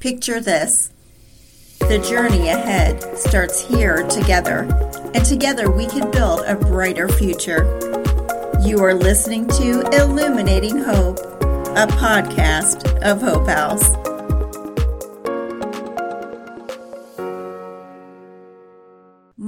[0.00, 0.90] Picture this
[1.80, 4.60] the journey ahead starts here together,
[5.12, 7.64] and together we can build a brighter future.
[8.62, 13.94] You are listening to Illuminating Hope, a podcast of Hope House.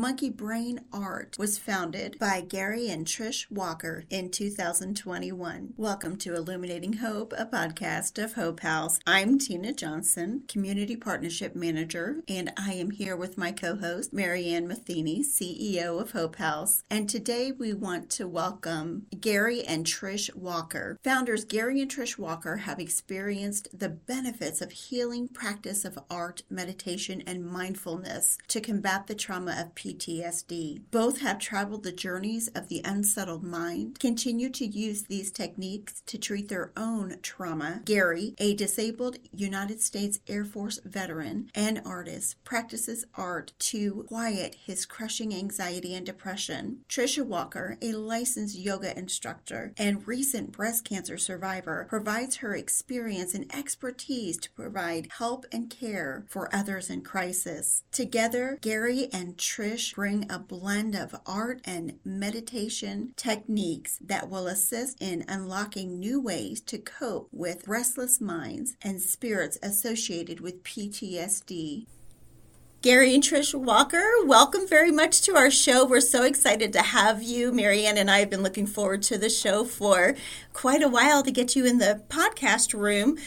[0.02, 5.74] Monkey Brain Art was founded by Gary and Trish Walker in 2021.
[5.76, 8.98] Welcome to Illuminating Hope, a podcast of Hope House.
[9.06, 14.66] I'm Tina Johnson, Community Partnership Manager, and I am here with my co host, Marianne
[14.66, 16.82] Matheny, CEO of Hope House.
[16.90, 20.98] And today we want to welcome Gary and Trish Walker.
[21.04, 27.22] Founders Gary and Trish Walker have experienced the benefits of healing practice of art, meditation,
[27.24, 30.82] and mindfulness to combat the trauma of PTSD PTSD.
[30.90, 36.18] Both have traveled the journeys of the unsettled mind, continue to use these techniques to
[36.18, 37.82] treat their own trauma.
[37.84, 44.86] Gary, a disabled United States Air Force veteran and artist, practices art to quiet his
[44.86, 46.80] crushing anxiety and depression.
[46.88, 53.52] Trisha Walker, a licensed yoga instructor and recent breast cancer survivor, provides her experience and
[53.54, 57.82] expertise to provide help and care for others in crisis.
[57.92, 65.00] Together, Gary and Trish bring a blend of art and meditation techniques that will assist
[65.00, 71.86] in unlocking new ways to cope with restless minds and spirits associated with PTSD.
[72.82, 75.86] Gary and Trish Walker, welcome very much to our show.
[75.86, 77.52] We're so excited to have you.
[77.52, 80.16] Marianne and I have been looking forward to the show for
[80.52, 83.18] quite a while to get you in the podcast room.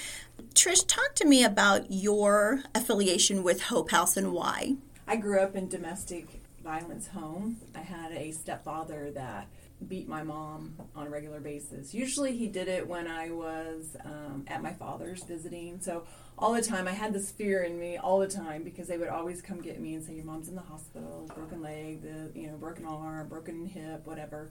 [0.53, 4.75] Trish, talk to me about your affiliation with Hope House and why.
[5.07, 7.57] I grew up in domestic violence home.
[7.75, 9.47] I had a stepfather that
[9.87, 11.93] beat my mom on a regular basis.
[11.93, 15.79] Usually he did it when I was um, at my father's visiting.
[15.79, 16.05] So
[16.37, 19.09] all the time I had this fear in me all the time because they would
[19.09, 22.47] always come get me and say your mom's in the hospital, broken leg, the you
[22.47, 24.49] know broken arm, broken hip, whatever.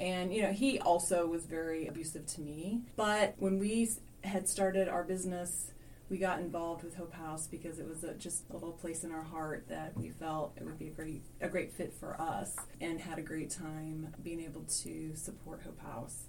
[0.00, 2.80] And you know he also was very abusive to me.
[2.96, 3.88] But when we
[4.24, 5.72] had started our business
[6.08, 9.10] we got involved with Hope House because it was a, just a little place in
[9.12, 12.54] our heart that we felt it would be a great a great fit for us,
[12.80, 16.24] and had a great time being able to support Hope House.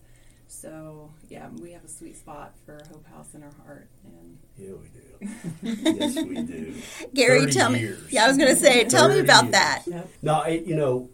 [0.48, 4.74] So yeah, we have a sweet spot for Hope House in our heart, and yeah,
[4.74, 5.92] we do.
[6.00, 6.74] yes, we do.
[7.14, 8.02] Gary, tell years.
[8.02, 8.08] me.
[8.12, 9.52] Yeah, I was going to say, tell me about years.
[9.54, 9.84] that.
[9.86, 10.09] Yep.
[10.22, 11.09] No, I, you know,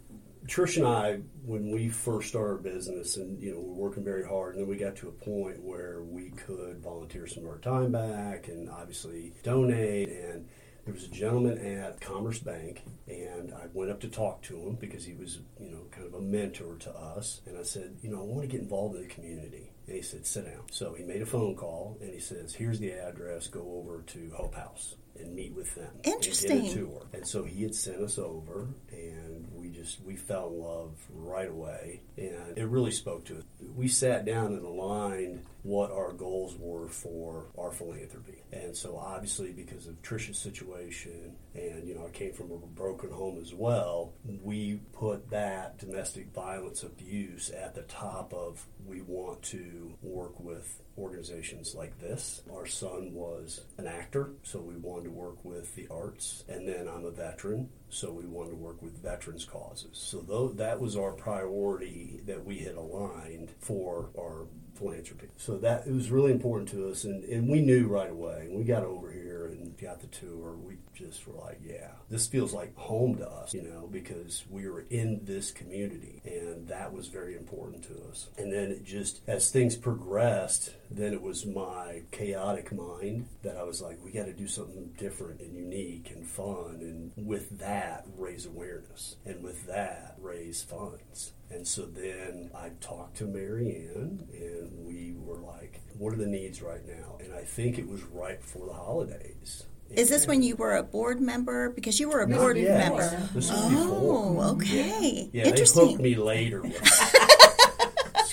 [0.46, 4.04] Trish and I when we first started our business and you know we are working
[4.04, 7.50] very hard and then we got to a point where we could volunteer some of
[7.50, 10.46] our time back and obviously donate and
[10.84, 14.74] there was a gentleman at Commerce Bank, and I went up to talk to him
[14.74, 17.40] because he was, you know, kind of a mentor to us.
[17.46, 19.72] And I said, you know, I want to get involved in the community.
[19.86, 20.64] And he said, sit down.
[20.70, 23.46] So he made a phone call, and he says, here's the address.
[23.46, 25.90] Go over to Hope House and meet with them.
[26.02, 26.50] Interesting.
[26.50, 27.06] And get a tour.
[27.14, 32.02] And so he had sent us over, and just we fell in love right away,
[32.16, 33.44] and it really spoke to us.
[33.74, 38.42] We sat down and aligned what our goals were for our philanthropy.
[38.52, 43.10] And so obviously because of Trisha's situation and you know I came from a broken
[43.10, 49.42] home as well, we put that domestic violence abuse at the top of we want
[49.42, 52.42] to work with organizations like this.
[52.52, 56.44] Our son was an actor, so we wanted to work with the arts.
[56.48, 59.90] And then I'm a veteran, so we wanted to work with veterans causes.
[59.92, 60.20] So
[60.56, 65.28] that was our priority that we had aligned for our philanthropy.
[65.36, 68.48] So that it was really important to us, and, and we knew right away.
[68.50, 69.12] We got over
[69.50, 70.56] and got the tour.
[70.56, 74.68] We just were like, yeah, this feels like home to us, you know, because we
[74.68, 78.28] were in this community, and that was very important to us.
[78.38, 83.62] And then it just as things progressed, then it was my chaotic mind that I
[83.62, 88.06] was like, we got to do something different and unique and fun, and with that
[88.34, 91.32] raise awareness, and with that raise funds.
[91.50, 96.60] And so then I talked to Marianne, and we were like, what are the needs
[96.60, 97.18] right now?
[97.20, 99.66] And I think it was right before the holidays.
[99.90, 101.70] Is this when you were a board member?
[101.70, 102.76] Because you were a board yet.
[102.88, 103.08] member.
[103.34, 104.44] This was oh, before.
[104.56, 105.30] okay.
[105.32, 105.84] Yeah, Interesting.
[105.84, 106.64] they hooked me later.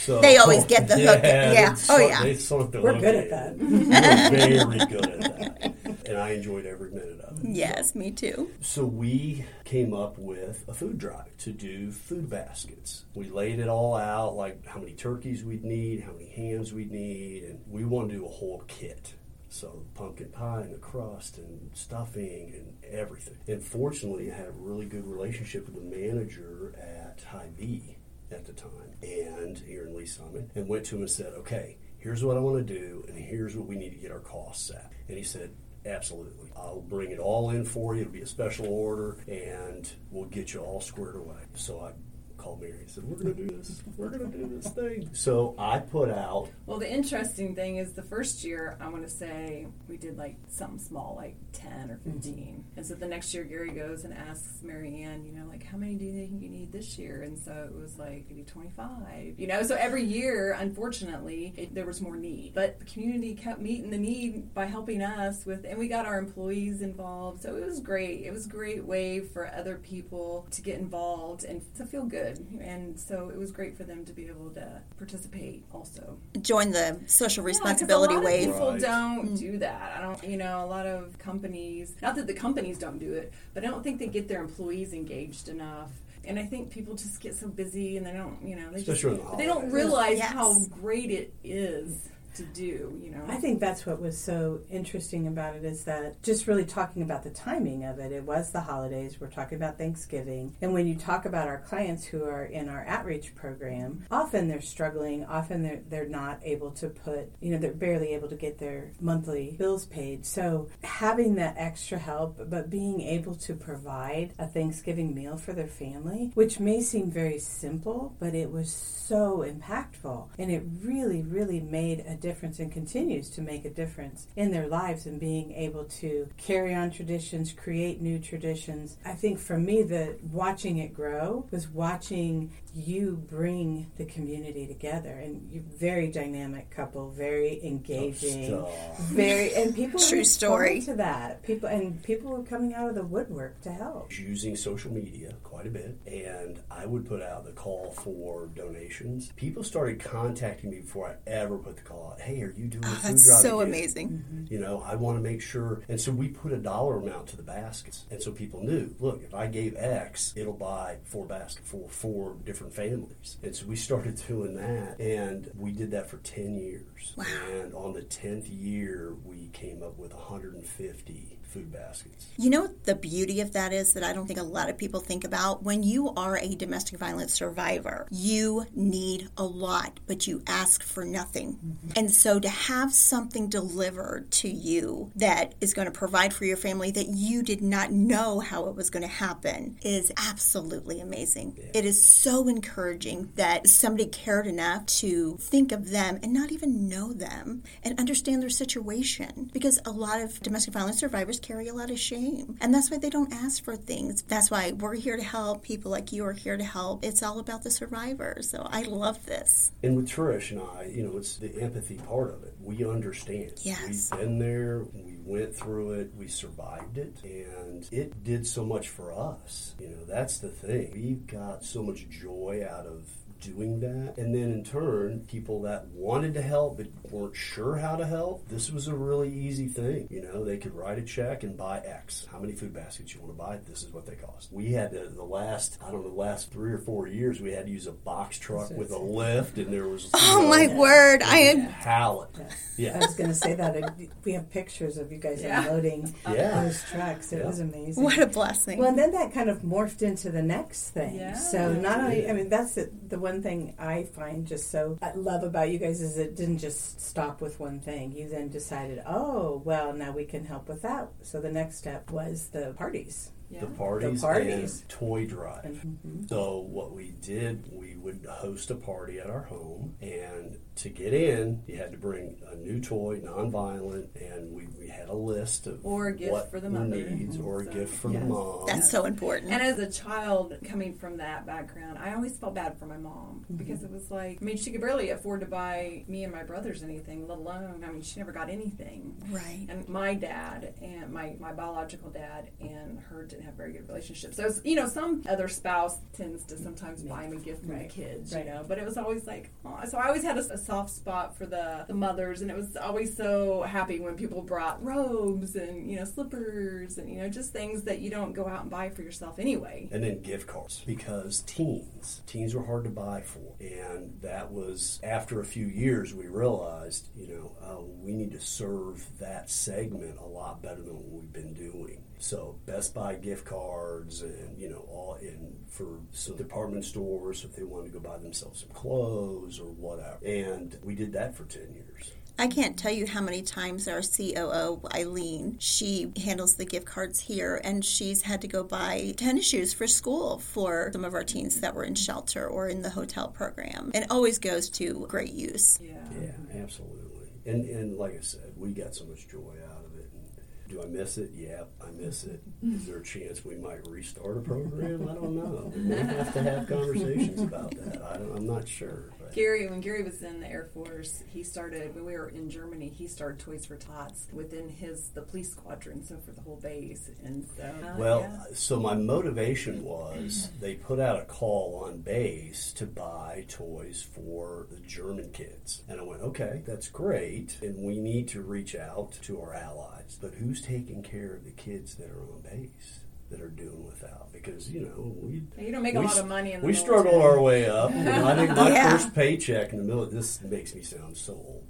[0.01, 1.21] So, they always get the hook.
[1.23, 1.51] Yeah.
[1.53, 1.75] yeah.
[1.87, 2.23] Oh, yeah.
[2.23, 3.55] They sort the We're good at that.
[3.55, 5.75] We're very good at that.
[6.07, 7.49] And I enjoyed every minute of it.
[7.49, 7.99] Yes, so.
[7.99, 8.51] me too.
[8.61, 13.05] So we came up with a food drive to do food baskets.
[13.15, 16.91] We laid it all out, like how many turkeys we'd need, how many hams we'd
[16.91, 19.15] need, and we wanted to do a whole kit.
[19.49, 23.37] So pumpkin pie and the crust and stuffing and everything.
[23.47, 27.97] And fortunately, I had a really good relationship with the manager at Hy-Vee
[28.31, 31.77] at the time and here in Lee Summit and went to him and said, okay,
[31.97, 34.71] here's what I want to do and here's what we need to get our costs
[34.71, 34.91] at.
[35.09, 35.51] And he said,
[35.85, 36.51] Absolutely.
[36.55, 38.01] I'll bring it all in for you.
[38.01, 41.41] It'll be a special order, and we'll get you all squared away.
[41.55, 41.93] So I
[42.41, 43.83] called Mary and said, We're going to do this.
[43.97, 45.09] We're going to do this thing.
[45.13, 46.49] So I put out.
[46.65, 50.37] Well, the interesting thing is the first year, I want to say we did like
[50.49, 52.33] something small, like 10 or 15.
[52.33, 52.61] Mm-hmm.
[52.77, 55.95] And so the next year, Gary goes and asks Marianne, you know, like, how many
[55.95, 57.21] do you think you need this year?
[57.21, 59.35] And so it was like, maybe 25.
[59.37, 62.53] You know, so every year, unfortunately, it, there was more need.
[62.55, 66.17] But the community kept meeting the need by helping us with, and we got our
[66.17, 67.43] employees involved.
[67.43, 68.21] So it was great.
[68.25, 72.30] It was a great way for other people to get involved and to feel good
[72.33, 72.61] good.
[72.61, 76.17] And so it was great for them to be able to participate also.
[76.41, 78.47] Join the social responsibility yeah, wave.
[78.47, 78.81] People right.
[78.81, 79.39] don't mm.
[79.39, 79.97] do that.
[79.97, 83.33] I don't, you know, a lot of companies, not that the companies don't do it,
[83.53, 85.91] but I don't think they get their employees engaged enough
[86.23, 89.01] and I think people just get so busy and they don't, you know, they, just,
[89.01, 90.31] the they don't realize yes.
[90.31, 93.23] how great it is to do, you know.
[93.27, 97.23] I think that's what was so interesting about it is that just really talking about
[97.23, 98.11] the timing of it.
[98.11, 99.19] It was the holidays.
[99.19, 100.55] We're talking about Thanksgiving.
[100.61, 104.61] And when you talk about our clients who are in our outreach program, often they're
[104.61, 108.57] struggling, often they're they're not able to put, you know, they're barely able to get
[108.57, 110.25] their monthly bills paid.
[110.25, 115.67] So having that extra help but being able to provide a Thanksgiving meal for their
[115.67, 121.59] family, which may seem very simple, but it was so impactful and it really really
[121.59, 125.83] made a difference and continues to make a difference in their lives and being able
[125.85, 128.97] to carry on traditions, create new traditions.
[129.03, 135.09] I think for me, the watching it grow was watching you bring the community together.
[135.09, 138.53] And you very dynamic couple very engaging.
[138.53, 140.81] Oh, very and people true story.
[140.81, 141.43] to that.
[141.43, 144.17] People and people were coming out of the woodwork to help.
[144.17, 149.31] Using social media quite a bit and i would put out the call for donations.
[149.35, 152.83] People started contacting me before i ever put the call out hey are you doing
[152.85, 153.73] oh, food that's drive so again?
[153.73, 154.53] amazing mm-hmm.
[154.53, 157.37] you know i want to make sure and so we put a dollar amount to
[157.37, 161.69] the baskets and so people knew look if i gave x it'll buy four baskets
[161.69, 163.37] for four different different families.
[163.43, 167.13] And so we started doing that, and we did that for 10 years.
[167.15, 167.25] Wow.
[167.51, 172.27] And on the 10th year, we came up with 150 food baskets.
[172.37, 174.77] You know what the beauty of that is that I don't think a lot of
[174.77, 180.27] people think about when you are a domestic violence survivor, you need a lot, but
[180.27, 181.53] you ask for nothing.
[181.53, 181.91] Mm-hmm.
[181.97, 186.57] And so to have something delivered to you that is going to provide for your
[186.57, 191.57] family that you did not know how it was going to happen is absolutely amazing.
[191.57, 191.79] Yeah.
[191.81, 196.87] It is so encouraging that somebody cared enough to think of them and not even
[196.87, 201.73] know them and understand their situation because a lot of domestic violence survivors carry a
[201.73, 202.57] lot of shame.
[202.61, 204.21] And that's why they don't ask for things.
[204.23, 205.63] That's why we're here to help.
[205.63, 207.03] People like you are here to help.
[207.03, 208.49] It's all about the survivors.
[208.49, 209.71] So I love this.
[209.83, 212.55] And with Trish and I, you know, it's the empathy part of it.
[212.61, 213.53] We understand.
[213.61, 214.09] Yes.
[214.11, 214.85] We've been there.
[214.93, 216.11] We went through it.
[216.15, 217.15] We survived it.
[217.23, 219.75] And it did so much for us.
[219.79, 220.91] You know, that's the thing.
[220.93, 223.07] We got so much joy out of
[223.41, 224.17] doing that.
[224.17, 228.47] And then in turn, people that wanted to help but weren't sure how to help,
[228.47, 230.07] this was a really easy thing.
[230.09, 232.27] You know, they could write a check and buy X.
[232.31, 233.59] How many food baskets you want to buy?
[233.67, 234.49] This is what they cost.
[234.51, 237.51] We had to, the last, I don't know, the last three or four years, we
[237.51, 240.09] had to use a box truck with a lift, and there was.
[240.23, 241.23] Oh, know, my word.
[241.23, 241.69] I had.
[241.81, 242.29] Pallet.
[242.77, 242.95] Yeah.
[242.95, 243.95] I was going to say that.
[244.23, 245.63] We have pictures of you guys yeah.
[245.63, 246.63] unloading yeah.
[246.63, 247.33] those trucks.
[247.33, 247.47] It yeah.
[247.47, 248.03] was amazing.
[248.03, 248.79] What a blessing.
[248.79, 251.15] Well, and then that kind of morphed into the next thing.
[251.15, 251.33] Yeah.
[251.33, 254.97] So not only, I mean, that's the, the one one thing I find just so
[255.01, 258.11] I love about you guys is it didn't just stop with one thing.
[258.11, 261.09] You then decided, oh, well, now we can help with that.
[261.21, 263.31] So the next step was the parties.
[263.49, 263.61] Yeah.
[263.61, 265.65] The, parties the parties and toy drive.
[265.65, 266.27] Mm-hmm.
[266.27, 271.13] So what we did, we would host a party at our home, and to get
[271.13, 275.67] in, you had to bring a new toy, nonviolent, and we, we had a list
[275.67, 278.21] of or a gift what for the mother needs, or a so, gift for yes.
[278.21, 278.65] the mom.
[278.67, 279.51] That's so important.
[279.51, 283.45] And as a child coming from that background, I always felt bad for my mom
[283.45, 283.55] mm-hmm.
[283.55, 286.43] because it was like, I mean, she could barely afford to buy me and my
[286.43, 289.15] brothers anything, let alone, I mean, she never got anything.
[289.29, 289.67] Right.
[289.69, 294.37] And my dad and my my biological dad and her didn't have very good relationships.
[294.37, 297.87] So you know, some other spouse tends to sometimes buy me a gift for right.
[297.87, 298.45] the kids, right.
[298.45, 300.89] you know, but it was always like, oh, so I always had a, a soft
[300.89, 305.57] spot for the, the mothers, and it was always so happy when people brought robes
[305.57, 308.71] and you know slippers and you know just things that you don't go out and
[308.71, 309.89] buy for yourself anyway.
[309.91, 315.01] And then gift cards because teens, teens were hard to buy for, and that was
[315.03, 320.19] after a few years we realized, you know, uh, we need to serve that segment
[320.19, 322.01] a lot better than what we've been doing.
[322.21, 327.55] So Best Buy gift cards and you know all in for some department stores if
[327.55, 330.19] they wanted to go buy themselves some clothes or whatever.
[330.23, 330.50] And
[330.83, 332.11] we did that for ten years.
[332.39, 337.19] I can't tell you how many times our COO, Eileen, she handles the gift cards
[337.19, 341.23] here, and she's had to go buy tennis shoes for school for some of our
[341.23, 345.33] teens that were in shelter or in the hotel program, and always goes to great
[345.33, 345.77] use.
[345.83, 345.93] Yeah.
[346.19, 347.27] Yeah, absolutely.
[347.45, 350.09] And and like I said, we got so much joy out of it.
[350.13, 351.31] And do I miss it?
[351.35, 352.41] Yeah, I miss it.
[352.63, 355.07] Is there a chance we might restart a program?
[355.07, 355.71] I don't know.
[355.75, 358.01] We may have to have conversations about that.
[358.01, 359.11] I don't, I'm not sure.
[359.31, 362.49] But Gary, when Gary was in the Air Force, he started when we were in
[362.49, 362.89] Germany.
[362.89, 367.09] He started Toys for Tots within his the police squadron, so for the whole base.
[367.23, 368.43] And so, Well, yeah.
[368.53, 374.67] so my motivation was they put out a call on base to buy toys for
[374.69, 375.83] the German kids.
[375.87, 377.57] And I went, okay, that's great.
[377.61, 380.17] And we need to reach out to our allies.
[380.19, 382.99] But who's taking care of the kids that are on base?
[383.31, 386.51] That are doing without because you know we you don't make a lot of money
[386.51, 387.91] in the we struggle our way up.
[387.91, 388.91] You know, I think my Yeah.
[388.91, 390.17] first paycheck in the military.
[390.17, 391.63] This makes me sound so old.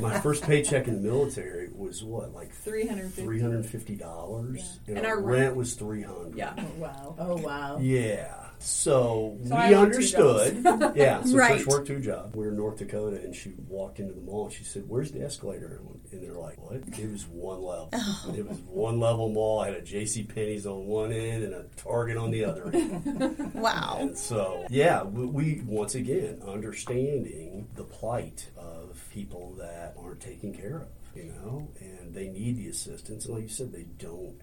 [0.00, 3.22] my first paycheck in the military was what, like Three hundred fifty.
[3.22, 4.56] three hundred fifty dollars,
[4.86, 4.88] Yeah.
[4.88, 6.34] and, And our our rent rent- was three hundred.
[6.36, 6.54] Yeah.
[6.58, 7.14] Oh wow!
[7.18, 7.78] Oh wow!
[7.80, 8.34] Yeah.
[8.62, 10.62] So, So we understood.
[10.94, 11.22] yeah.
[11.22, 11.60] So Right.
[11.60, 12.34] Trish worked two jobs.
[12.34, 14.44] We were in North Dakota, and she walked into the mall.
[14.44, 15.80] and She said, "Where's the escalator?"
[16.12, 17.88] And they're like, "What?" It was one level.
[17.92, 18.34] Oh.
[18.36, 19.60] It was one level mall.
[19.60, 20.24] I had a J.C.
[20.24, 23.52] Penney's on one end and a Target on the other end.
[23.54, 23.98] Wow.
[24.00, 30.54] And so, yeah, we, we once again understanding the plight of people that aren't taken
[30.54, 33.26] care of, you know, and they need the assistance.
[33.26, 34.36] And like you said, they don't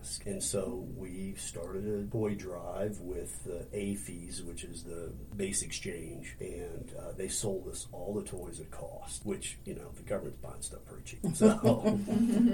[0.00, 0.24] ask.
[0.26, 6.36] And so we started a toy drive with the AAFES, which is the base exchange,
[6.40, 10.38] and uh, they sold us all the toys at cost, which you know the government's
[10.38, 11.20] buying stuff pretty cheap.
[11.34, 11.98] So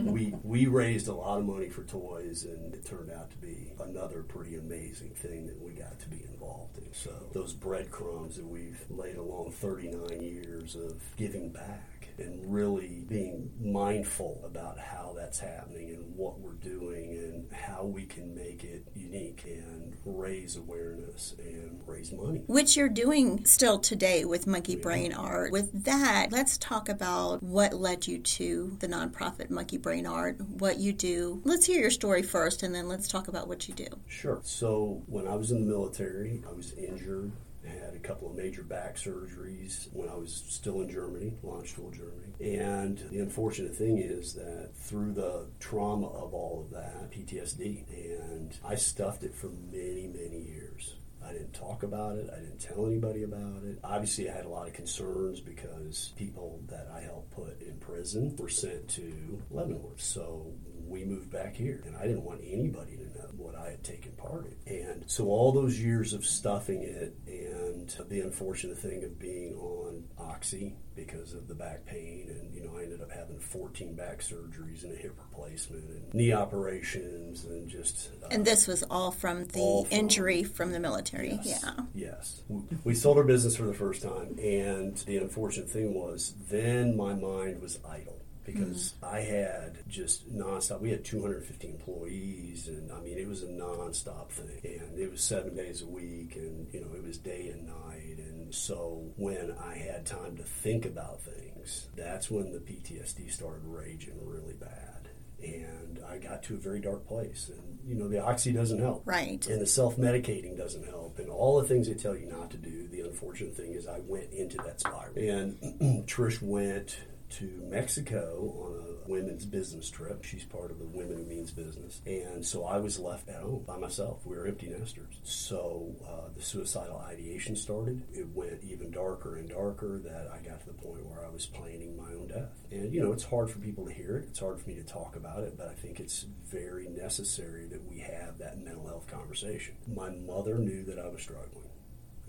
[0.05, 3.73] we we raised a lot of money for toys, and it turned out to be
[3.81, 6.93] another pretty amazing thing that we got to be involved in.
[6.93, 11.90] So those breadcrumbs that we've laid along 39 years of giving back
[12.21, 18.05] and really being mindful about how that's happening and what we're doing and how we
[18.05, 22.43] can make it unique and raise awareness and raise money.
[22.47, 25.53] Which you're doing still today with Monkey Brain Art.
[25.53, 30.79] With that, let's talk about what led you to the nonprofit Monkey Brain Art, what
[30.79, 31.41] you do.
[31.45, 33.87] Let's hear your story first, and then let's talk about what you do.
[34.07, 34.41] Sure.
[34.43, 37.33] So when I was in the military, I was injured.
[37.64, 42.57] Had a couple of major back surgeries when I was still in Germany, Landstuhl, Germany.
[42.59, 48.57] And the unfortunate thing is that through the trauma of all of that, PTSD, and
[48.64, 50.97] I stuffed it for many, many years.
[51.25, 52.31] I didn't talk about it.
[52.35, 53.79] I didn't tell anybody about it.
[53.85, 58.35] Obviously, I had a lot of concerns because people that I helped put in prison
[58.37, 60.00] were sent to Leavenworth.
[60.00, 60.52] So
[60.91, 64.13] we moved back here, and I didn't want anybody to know what I had taken
[64.13, 64.81] part in.
[64.81, 70.05] And so all those years of stuffing it, and the unfortunate thing of being on
[70.19, 74.19] oxy because of the back pain, and you know I ended up having 14 back
[74.19, 79.11] surgeries and a hip replacement and knee operations, and just uh, And this was all
[79.13, 81.39] from the All from- injury from the military.
[81.43, 81.63] Yes.
[81.65, 81.85] Yeah.
[81.95, 82.43] Yes.
[82.85, 87.15] We sold our business for the first time, and the unfortunate thing was then my
[87.15, 88.20] mind was idle
[88.52, 89.14] because mm-hmm.
[89.14, 90.80] I had just nonstop.
[90.80, 95.23] We had 250 employees, and I mean it was a nonstop thing, and it was
[95.23, 99.54] seven days a week, and you know it was day and night, and so when
[99.62, 105.09] I had time to think about things, that's when the PTSD started raging really bad.
[105.42, 109.02] And I got to a very dark place, and you know the oxy doesn't help,
[109.07, 109.47] Right.
[109.47, 112.59] and the self medicating doesn't help, and all the things they tell you not to
[112.59, 112.88] do.
[112.88, 115.16] The unfortunate thing is, I went into that spiral.
[115.16, 116.99] And Trish went
[117.31, 120.25] to Mexico on a women's business trip.
[120.25, 122.01] She's part of the Women Who Means business.
[122.07, 124.25] And so I was left at home by myself.
[124.25, 125.21] We were empty nesters.
[125.23, 128.03] So uh, the suicidal ideation started.
[128.13, 131.47] It went even darker and darker that I got to the point where I was
[131.47, 132.67] planning my own death.
[132.71, 134.27] And, you know, it's hard for people to hear it.
[134.29, 137.85] It's hard for me to talk about it, but I think it's very necessary that
[137.89, 139.77] we have that mental health conversation.
[139.93, 141.70] My mother knew that I was struggling.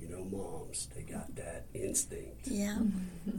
[0.01, 2.47] You know, moms, they got that instinct.
[2.47, 2.79] Yeah.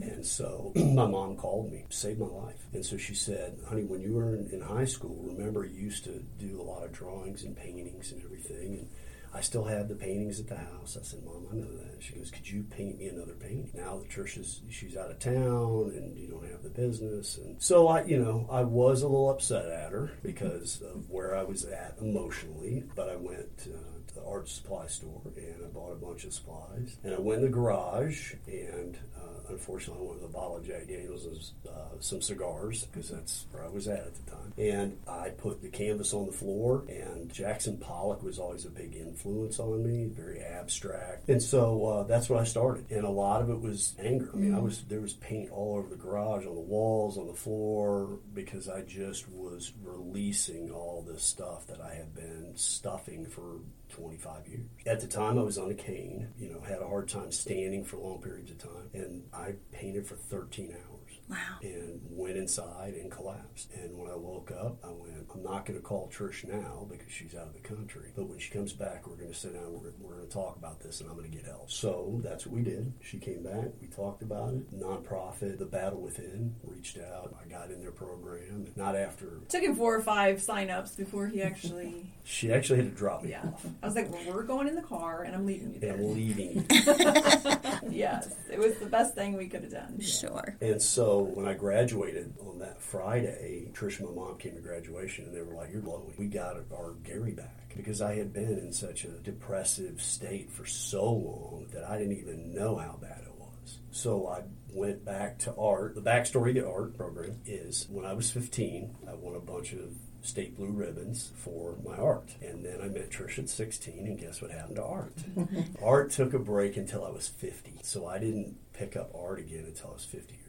[0.01, 2.65] And so my mom called me, saved my life.
[2.73, 6.05] And so she said, honey, when you were in, in high school, remember you used
[6.05, 8.77] to do a lot of drawings and paintings and everything.
[8.79, 8.87] And
[9.35, 10.95] I still have the paintings at the house.
[10.99, 12.03] I said, Mom, I know that.
[12.03, 13.71] She goes, Could you paint me another painting?
[13.73, 17.37] Now that Trisha's she's out of town and you don't have the business.
[17.37, 21.35] And so I, you know, I was a little upset at her because of where
[21.35, 22.83] I was at emotionally.
[22.95, 26.97] But I went uh, the art supply store and I bought a bunch of supplies.
[27.03, 30.65] And I went in the garage and uh, unfortunately I went with a bottle of
[30.65, 34.53] Jack Daniels and uh, some cigars because that's where I was at at the time.
[34.57, 38.95] And I put the canvas on the floor and Jackson Pollock was always a big
[38.95, 41.29] influence on me, very abstract.
[41.29, 42.85] And so uh, that's what I started.
[42.89, 44.29] And a lot of it was anger.
[44.33, 47.27] I mean, I was there was paint all over the garage, on the walls, on
[47.27, 53.25] the floor because I just was releasing all this stuff that I had been stuffing
[53.25, 53.59] for
[53.95, 54.61] 25 years.
[54.85, 57.83] At the time, I was on a cane, you know, had a hard time standing
[57.83, 60.92] for long periods of time, and I painted for 13 hours.
[61.33, 61.57] Wow.
[61.63, 63.71] And went inside and collapsed.
[63.75, 67.11] And when I woke up, I went, I'm not going to call Trish now because
[67.11, 68.11] she's out of the country.
[68.15, 70.55] But when she comes back, we're going to sit down, we're, we're going to talk
[70.57, 71.71] about this, and I'm going to get help.
[71.71, 72.93] So that's what we did.
[73.01, 74.71] She came back, we talked about it.
[74.79, 77.35] Nonprofit, The Battle Within, reached out.
[77.43, 78.67] I got in their program.
[78.75, 82.11] Not after, Took him four or five sign-ups before he actually.
[82.23, 83.65] she actually had to drop me Yeah, off.
[83.81, 85.93] I was like, well, we're going in the car, and I'm leaving you And there.
[85.93, 86.65] I'm leaving.
[87.89, 89.99] yes, it was the best thing we could have done.
[89.99, 90.55] Sure.
[90.61, 95.25] And so when I graduated on that Friday, Trish and my mom came to graduation
[95.25, 96.13] and they were like, You're glowing.
[96.17, 97.73] We got our Gary back.
[97.75, 102.19] Because I had been in such a depressive state for so long that I didn't
[102.19, 103.79] even know how bad it was.
[103.91, 105.95] So I went back to art.
[105.95, 109.95] The backstory to art program is when I was 15, I won a bunch of
[110.23, 112.35] state blue ribbons for my art.
[112.41, 115.13] And then I met Trish at 16, and guess what happened to art?
[115.83, 117.79] art took a break until I was 50.
[117.83, 120.42] So I didn't pick up art again until I was 50 years old.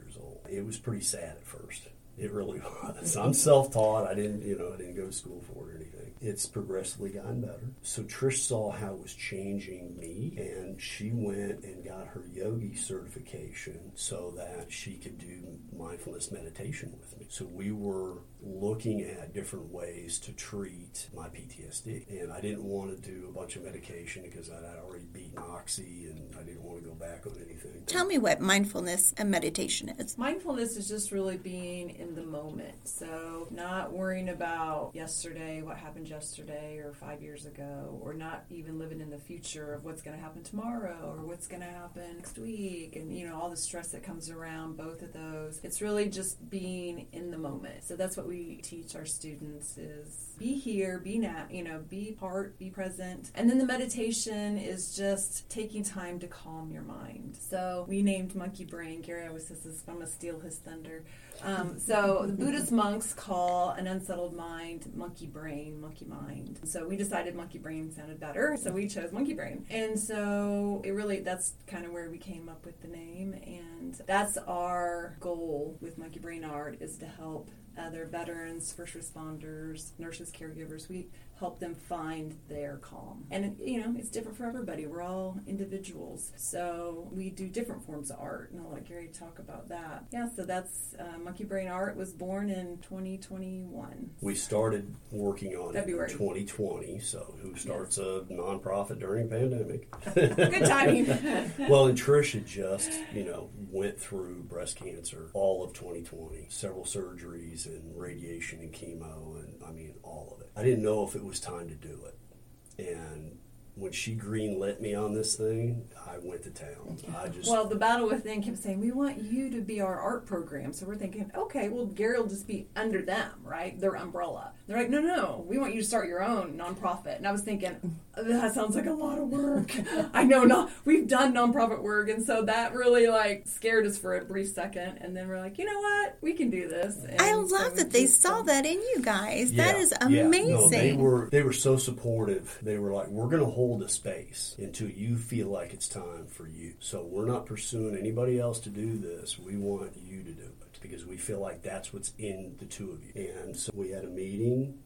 [0.51, 1.83] It was pretty sad at first.
[2.19, 3.17] It really was.
[3.17, 4.07] I'm self-taught.
[4.07, 5.84] I didn't, you know, I didn't go to school for it.
[6.25, 7.69] It's progressively gotten better.
[7.83, 12.75] So Trish saw how it was changing me, and she went and got her yogi
[12.77, 17.27] certification so that she could do mindfulness meditation with me.
[17.29, 22.91] So we were looking at different ways to treat my PTSD, and I didn't want
[22.91, 26.83] to do a bunch of medication because I'd already beaten oxy, and I didn't want
[26.83, 27.83] to go back on anything.
[27.87, 30.17] Tell me what mindfulness and meditation is.
[30.17, 32.89] Mindfulness is just really being in the moment.
[32.89, 38.79] So, not worrying about yesterday, what happened yesterday or five years ago, or not even
[38.79, 42.17] living in the future of what's going to happen tomorrow or what's going to happen
[42.17, 45.61] next week, and you know, all the stress that comes around both of those.
[45.63, 47.85] It's really just being in the moment.
[47.85, 52.13] So, that's what we teach our students is be here, be now, you know, be
[52.13, 53.31] part, be present.
[53.35, 57.37] And then the meditation is just taking time to calm your mind.
[57.41, 59.01] So we named Monkey Brain.
[59.01, 61.05] Gary always says this, I'm going to steal his thunder.
[61.43, 66.61] Um, so the Buddhist monks call an unsettled mind monkey brain, monkey mind.
[66.65, 69.67] So we decided monkey brain sounded better, so we chose monkey brain.
[69.71, 73.35] And so it really, that's kind of where we came up with the name.
[73.47, 79.91] And that's our goal with monkey brain art is to help other veterans, first responders,
[79.99, 80.89] nurses, caregivers.
[80.89, 83.25] We help them find their calm.
[83.31, 84.87] And, you know, it's different for everybody.
[84.87, 86.33] We're all individuals.
[86.37, 88.53] So we do different forms of art.
[88.53, 90.05] And I'll let Gary talk about that.
[90.13, 94.11] Yeah, so that's uh, Monkey Brain Art was born in 2021.
[94.21, 96.09] We started working on February.
[96.09, 96.99] it in 2020.
[97.01, 99.91] So who starts a nonprofit during a pandemic?
[100.15, 101.07] Good timing.
[101.69, 106.85] well, and Trish had just, you know, went through breast cancer all of 2020, several
[106.85, 110.51] surgeries and radiation and chemo, and I mean all of it.
[110.57, 113.39] I didn't know if it was time to do it, and
[113.77, 116.99] when she green lit me on this thing, I went to town.
[117.19, 120.27] I just Well, the Battle Within kept saying, We want you to be our art
[120.27, 120.73] program.
[120.73, 123.79] So we're thinking, okay, well, Gary will just be under them, right?
[123.81, 124.53] Their umbrella.
[124.67, 127.17] They're like, No, no, we want you to start your own nonprofit.
[127.17, 129.73] And I was thinking, That sounds like a lot of work.
[130.15, 132.09] I know not, we've done nonprofit work.
[132.09, 134.99] And so that really like scared us for a brief second.
[135.01, 136.17] And then we're like, You know what?
[136.21, 136.97] We can do this.
[137.03, 139.53] And I love we that they just, saw that in you guys.
[139.55, 140.21] that Yeah, is yeah.
[140.21, 140.51] amazing.
[140.55, 142.57] No, they were they were so supportive.
[142.63, 146.27] They were like, "We're going to hold a space until you feel like it's time
[146.27, 149.39] for you." So we're not pursuing anybody else to do this.
[149.39, 152.91] We want you to do it because we feel like that's what's in the two
[152.91, 153.33] of you.
[153.43, 154.81] And so we had a meeting.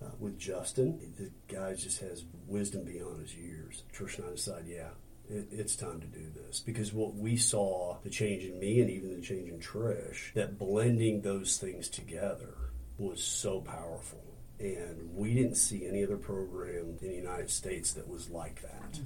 [0.00, 3.84] Uh, with Justin, the guy just has wisdom beyond his years.
[3.94, 4.88] Trish and I decided, yeah,
[5.30, 8.90] it, it's time to do this because what we saw the change in me and
[8.90, 12.54] even the change in Trish that blending those things together
[12.98, 14.31] was so powerful
[14.62, 19.00] and we didn't see any other program in the United States that was like that.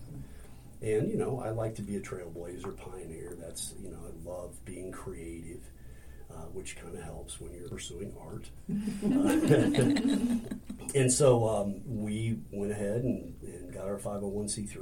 [0.82, 3.36] And you know, I like to be a trailblazer, pioneer.
[3.40, 5.62] That's you know, I love being creative,
[6.30, 8.50] uh, which kind of helps when you're pursuing art.
[10.94, 14.76] and so um, we went ahead and, and got our 501c3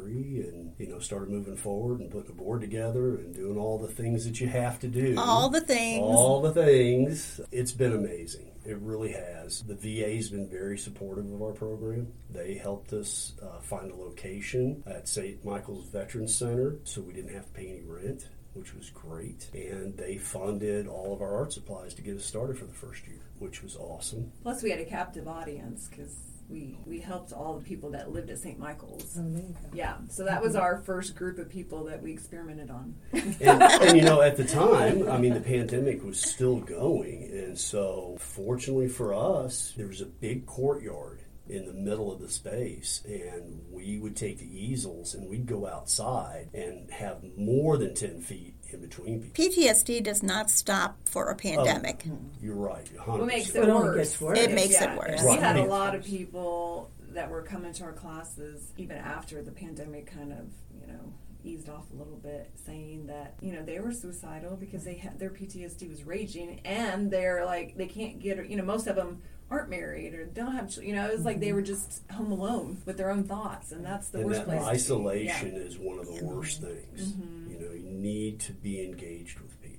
[0.49, 3.89] and you know started moving forward and putting a board together and doing all the
[3.89, 6.03] things that you have to do All the things.
[6.03, 7.41] all the things.
[7.53, 8.51] It's been amazing.
[8.65, 9.63] It really has.
[9.63, 12.13] The VA's been very supportive of our program.
[12.31, 15.45] They helped us uh, find a location at St.
[15.45, 19.51] Michael's Veterans Center so we didn't have to pay any rent, which was great.
[19.53, 23.07] And they funded all of our art supplies to get us started for the first
[23.07, 24.33] year, which was awesome.
[24.43, 26.17] Plus, we had a captive audience because
[26.49, 28.59] we we helped all the people that lived at St.
[28.59, 29.17] Michael's.
[29.19, 29.69] Oh, there you go.
[29.73, 32.95] Yeah, so that was our first group of people that we experimented on.
[33.13, 37.59] and, and, you know, at the time, I mean, the pandemic was still going, and
[37.59, 43.03] so fortunately for us, there was a big courtyard in the middle of the space,
[43.05, 48.21] and we would take the easels and we'd go outside and have more than ten
[48.21, 49.45] feet in between people.
[49.45, 52.05] PTSD does not stop for a pandemic.
[52.11, 52.85] Oh, you're right.
[52.97, 53.07] 100%.
[53.07, 53.97] What makes It it worse?
[53.97, 54.39] gets worse.
[54.39, 55.25] It makes Yeah, it worse.
[55.25, 59.53] We had a lot of people that were coming to our classes even after the
[59.53, 60.47] pandemic kind of,
[60.81, 61.13] you know,
[61.45, 65.19] eased off a little bit, saying that you know they were suicidal because they had
[65.19, 69.21] their PTSD was raging, and they're like they can't get, you know, most of them
[69.51, 72.33] aren't married or don't have, chil- you know, it was like they were just home
[72.33, 74.61] alone with their own thoughts, and that's the and worst that place.
[74.61, 74.71] to be.
[74.71, 75.59] isolation Yeah.
[75.63, 77.13] is one of the worst things.
[77.13, 77.51] Mm-hmm.
[77.53, 79.71] You know, you need to be engaged with people.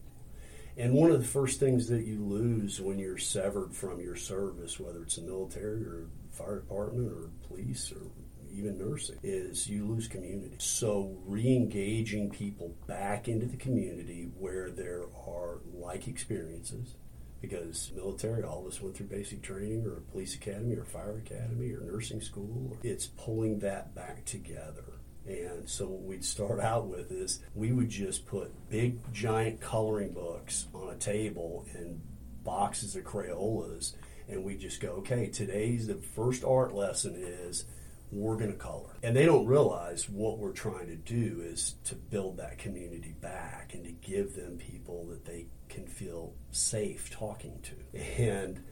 [0.78, 4.80] And one of the first things that you lose when you're severed from your service,
[4.80, 8.02] whether it's the military or fire department or police or
[8.54, 10.56] even nursing, is you lose community.
[10.60, 16.96] So re-engaging people back into the community where there are like experiences
[17.48, 21.18] because military, all of us went through basic training or a police academy or fire
[21.26, 22.78] academy or nursing school.
[22.84, 24.84] It's pulling that back together.
[25.28, 30.14] And so what we'd start out with is we would just put big giant coloring
[30.14, 32.02] books on a table and
[32.44, 33.94] boxes of Crayolas
[34.28, 37.66] and we just go, okay, today's the first art lesson is
[38.12, 38.96] we're going to color.
[39.04, 43.74] And they don't realize what we're trying to do is to build that community back
[43.74, 48.00] and to give them people that they can feel safe talking to.
[48.22, 48.64] And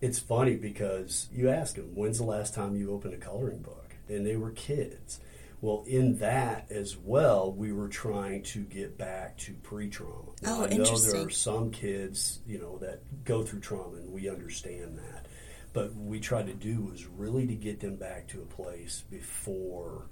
[0.00, 3.94] it's funny because you ask them, when's the last time you opened a coloring book?
[4.08, 5.20] And they were kids.
[5.62, 10.30] Well, in that as well, we were trying to get back to pre-trauma.
[10.30, 11.12] Oh, now, Oh, I know interesting.
[11.12, 15.26] there are some kids, you know, that go through trauma, and we understand that.
[15.74, 19.04] But what we tried to do was really to get them back to a place
[19.10, 20.06] before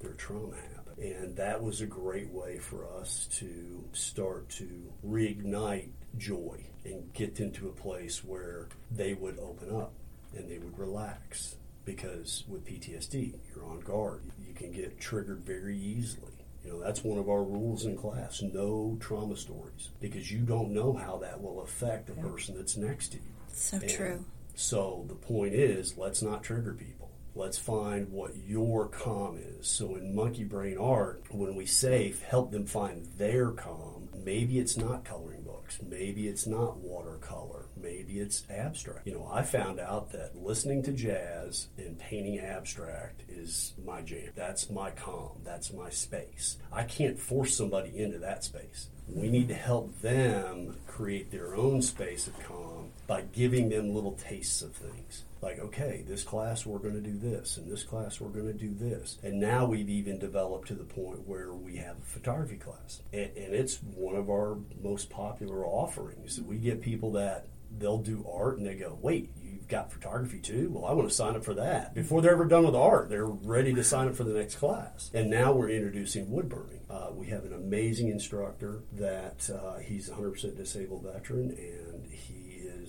[0.00, 0.79] their trauma happened.
[1.00, 7.36] And that was a great way for us to start to reignite joy and get
[7.36, 9.92] them to a place where they would open up
[10.36, 11.56] and they would relax.
[11.86, 14.22] Because with PTSD, you're on guard.
[14.46, 16.32] You can get triggered very easily.
[16.62, 20.72] You know, that's one of our rules in class no trauma stories because you don't
[20.72, 23.32] know how that will affect the person that's next to you.
[23.52, 24.24] So And true.
[24.54, 26.99] So the point is, let's not trigger people.
[27.34, 29.68] Let's find what your calm is.
[29.68, 34.76] So in monkey brain art, when we say help them find their calm, maybe it's
[34.76, 39.06] not coloring books, maybe it's not watercolor, maybe it's abstract.
[39.06, 44.30] You know, I found out that listening to jazz and painting abstract is my jam.
[44.34, 45.40] That's my calm.
[45.44, 46.58] That's my space.
[46.72, 48.88] I can't force somebody into that space.
[49.08, 52.79] We need to help them create their own space of calm
[53.10, 55.24] by giving them little tastes of things.
[55.42, 58.52] Like, okay, this class we're going to do this, and this class we're going to
[58.52, 59.18] do this.
[59.24, 63.02] And now we've even developed to the point where we have a photography class.
[63.12, 66.40] And, and it's one of our most popular offerings.
[66.40, 70.70] We get people that they'll do art and they go, wait, you've got photography too?
[70.72, 71.94] Well, I want to sign up for that.
[71.94, 75.10] Before they're ever done with art, they're ready to sign up for the next class.
[75.12, 76.80] And now we're introducing wood burning.
[76.88, 82.39] Uh, we have an amazing instructor that uh, he's a 100% disabled veteran and he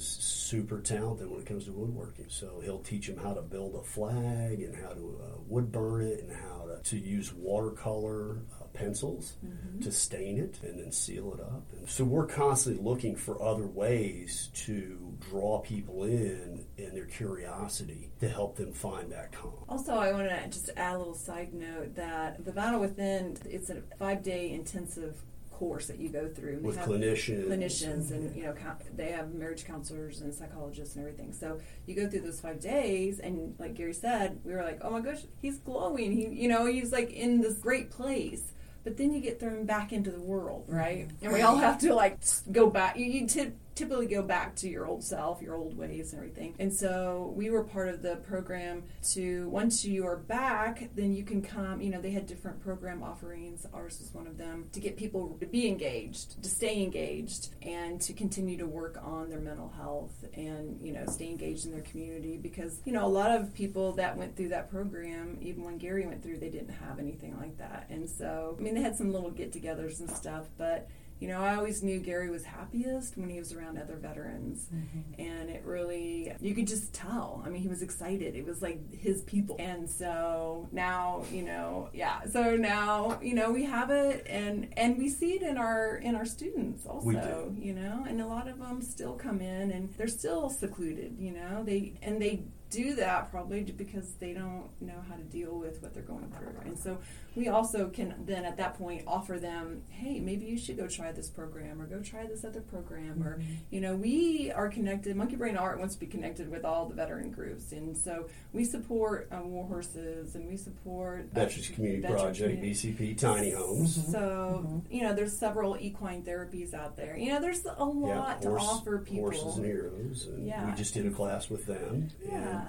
[0.02, 2.26] is super talented when it comes to woodworking.
[2.30, 6.02] So he'll teach them how to build a flag and how to uh, wood burn
[6.02, 9.34] it and how to, to use watercolor uh, pencils
[9.82, 11.64] to stain it and then seal it up.
[11.78, 18.12] And so we're constantly looking for other ways to draw people in in their curiosity
[18.20, 19.54] to help them find that calm.
[19.70, 23.70] Also, I want to just add a little side note that the Battle Within it's
[23.70, 25.22] a five day intensive
[25.62, 27.46] course that you go through They With have clinicians.
[27.48, 28.56] clinicians and you know
[28.96, 31.34] they have marriage counselors and psychologists and everything.
[31.34, 34.90] So you go through those five days, and like Gary said, we were like, oh
[34.90, 36.12] my gosh, he's glowing.
[36.14, 38.42] He you know he's like in this great place.
[38.84, 41.08] But then you get thrown back into the world, right?
[41.08, 41.26] Mm-hmm.
[41.26, 42.18] And we all have to like
[42.52, 42.98] go back.
[42.98, 46.54] You, you ty- typically go back to your old self, your old ways, and everything.
[46.60, 51.24] And so we were part of the program to once you are back, then you
[51.24, 51.82] can come.
[51.82, 53.66] You know, they had different program offerings.
[53.74, 58.00] Ours was one of them to get people to be engaged, to stay engaged, and
[58.02, 61.82] to continue to work on their mental health and you know stay engaged in their
[61.82, 65.80] community because you know a lot of people that went through that program, even when
[65.80, 67.88] Gary went through, they didn't have anything like that.
[67.90, 70.88] And so I mean, they had some little get-togethers and stuff, but
[71.22, 74.66] you know, I always knew Gary was happiest when he was around other veterans.
[74.74, 75.22] Mm-hmm.
[75.22, 77.44] And it really, you could just tell.
[77.46, 78.36] I mean, he was excited.
[78.36, 79.56] It was like his people.
[79.60, 82.26] And so now, you know, yeah.
[82.26, 86.16] So now, you know, we have it and and we see it in our in
[86.16, 88.04] our students also, you know.
[88.10, 91.64] And a lot of them still come in and they're still secluded, you know.
[91.64, 95.94] They and they do that probably because they don't know how to deal with what
[95.94, 96.56] they're going through.
[96.66, 96.98] And so
[97.36, 101.12] we also can then at that point offer them, hey, maybe you should go try
[101.12, 103.22] this program or go try this other program.
[103.24, 106.88] Or, you know, we are connected, Monkey Brain Art wants to be connected with all
[106.88, 107.72] the veteran groups.
[107.74, 112.56] And so we support uh, War Horses and we support uh, Veterans Community Veterans Project,
[112.60, 114.12] Community- VCP, tiny homes.
[114.12, 117.18] So, you know, there's several equine therapies out there.
[117.18, 119.32] You know, there's a Yeah, lot horse- to offer people.
[119.32, 120.28] Horses and heroes.
[120.28, 120.70] And Yeah.
[120.70, 122.10] we just did a class with them.
[122.26, 122.61] Yeah.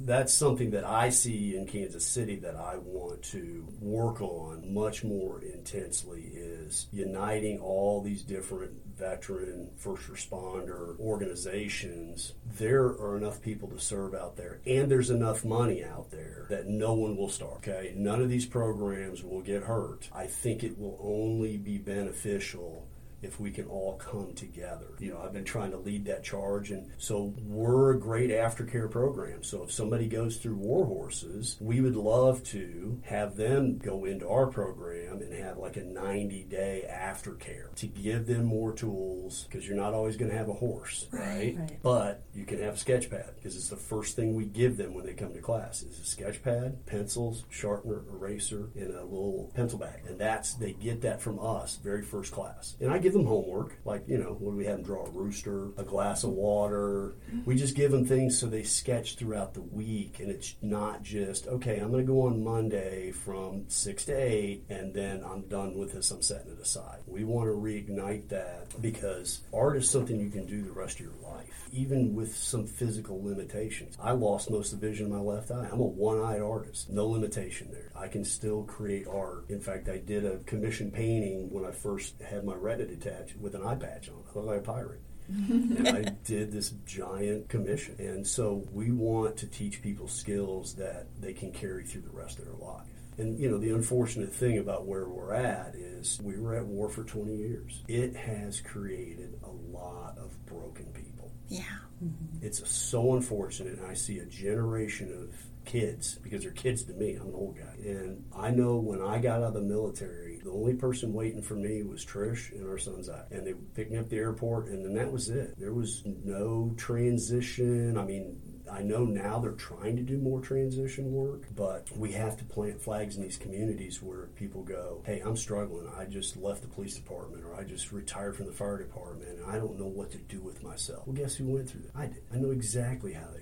[0.00, 5.02] That's something that I see in Kansas City that I want to work on much
[5.02, 12.34] more intensely is uniting all these different veteran first responder organizations.
[12.58, 16.66] There are enough people to serve out there and there's enough money out there that
[16.66, 17.58] no one will starve.
[17.58, 17.92] Okay.
[17.96, 20.08] None of these programs will get hurt.
[20.14, 22.86] I think it will only be beneficial
[23.22, 24.86] if we can all come together.
[24.98, 28.90] You know, I've been trying to lead that charge, and so we're a great aftercare
[28.90, 29.42] program.
[29.42, 34.28] So if somebody goes through War Horses, we would love to have them go into
[34.28, 39.66] our program and have like a 90 day aftercare to give them more tools because
[39.66, 41.56] you're not always going to have a horse, right?
[41.58, 41.78] Right.
[41.82, 44.94] But you can have a sketch pad because it's the first thing we give them
[44.94, 49.50] when they come to class is a sketch pad, pencils, sharpener, eraser, and a little
[49.54, 50.02] pencil bag.
[50.06, 52.76] And that's they get that from us very first class.
[52.80, 55.06] And I give them homework, like, you know, what do we have them draw?
[55.06, 57.14] A rooster, a glass of water.
[57.46, 61.46] We just give them things so they sketch throughout the week and it's not just,
[61.46, 65.92] okay, I'm gonna go on Monday from six to eight and then I'm done with
[65.92, 66.98] this, I'm setting it aside.
[67.06, 71.06] We want to reignite that because art is something you can do the rest of
[71.06, 73.96] your life, even with some physical limitations.
[73.98, 75.68] I lost most of the vision in my left eye.
[75.72, 77.90] I'm a one eyed artist, no limitation there.
[77.96, 79.48] I can still create art.
[79.48, 83.54] In fact, I did a commission painting when I first had my retina detached with
[83.54, 84.16] an eye patch on.
[84.16, 85.00] I looked like a pirate.
[85.28, 87.96] and I did this giant commission.
[87.98, 92.38] And so we want to teach people skills that they can carry through the rest
[92.38, 92.86] of their life.
[93.18, 96.88] And you know, the unfortunate thing about where we're at is we were at war
[96.88, 97.82] for 20 years.
[97.88, 101.32] It has created a lot of broken people.
[101.48, 101.62] Yeah.
[102.02, 102.46] Mm-hmm.
[102.46, 103.80] It's so unfortunate.
[103.86, 105.34] I see a generation of
[105.68, 107.14] kids because they're kids to me.
[107.14, 110.50] I'm an old guy, and I know when I got out of the military, the
[110.50, 113.98] only person waiting for me was Trish and our son Zach, and they picked me
[113.98, 115.58] up at the airport, and then that was it.
[115.58, 117.96] There was no transition.
[117.96, 118.40] I mean.
[118.70, 122.82] I know now they're trying to do more transition work, but we have to plant
[122.82, 125.88] flags in these communities where people go, Hey, I'm struggling.
[125.96, 129.50] I just left the police department or I just retired from the fire department and
[129.50, 131.06] I don't know what to do with myself.
[131.06, 131.92] Well, guess who went through that?
[131.96, 132.22] I did.
[132.30, 133.40] I know exactly how they.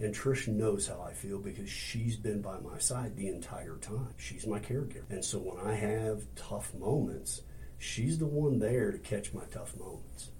[0.00, 4.14] And Trish knows how I feel because she's been by my side the entire time.
[4.16, 5.10] She's my caregiver.
[5.10, 7.42] And so when I have tough moments,
[7.78, 10.30] she's the one there to catch my tough moments.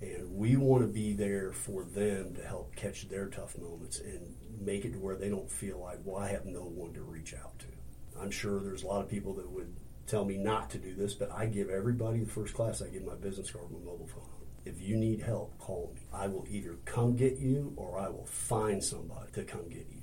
[0.00, 4.34] And we want to be there for them to help catch their tough moments and
[4.60, 7.34] make it to where they don't feel like, well, I have no one to reach
[7.34, 7.66] out to.
[8.20, 9.76] I'm sure there's a lot of people that would
[10.08, 13.04] tell me not to do this, but I give everybody the first class, I give
[13.04, 14.37] my business card my mobile phone on.
[14.64, 16.00] If you need help, call me.
[16.12, 19.97] I will either come get you or I will find somebody to come get you.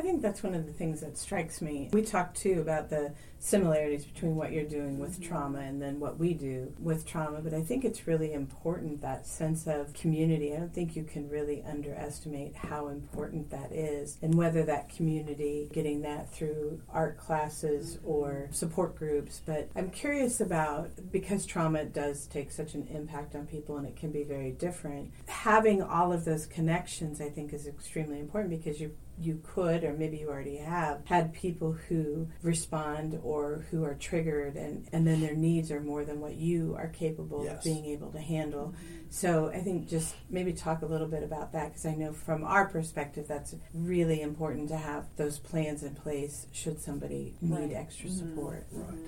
[0.00, 1.90] I think that's one of the things that strikes me.
[1.92, 5.28] We talked too about the similarities between what you're doing with mm-hmm.
[5.28, 9.26] trauma and then what we do with trauma, but I think it's really important that
[9.26, 10.54] sense of community.
[10.54, 15.68] I don't think you can really underestimate how important that is and whether that community
[15.70, 18.08] getting that through art classes mm-hmm.
[18.08, 19.42] or support groups.
[19.44, 23.96] But I'm curious about because trauma does take such an impact on people and it
[23.96, 25.12] can be very different.
[25.26, 29.92] Having all of those connections I think is extremely important because you you could, or
[29.92, 35.20] maybe you already have, had people who respond or who are triggered, and, and then
[35.20, 37.58] their needs are more than what you are capable Yes.
[37.58, 38.74] of being able to handle.
[39.10, 42.44] So I think just maybe talk a little bit about that because I know from
[42.44, 47.72] our perspective that's really important to have those plans in place should somebody need Right.
[47.72, 48.18] extra Mhm.
[48.18, 48.66] support.
[48.72, 48.98] Right.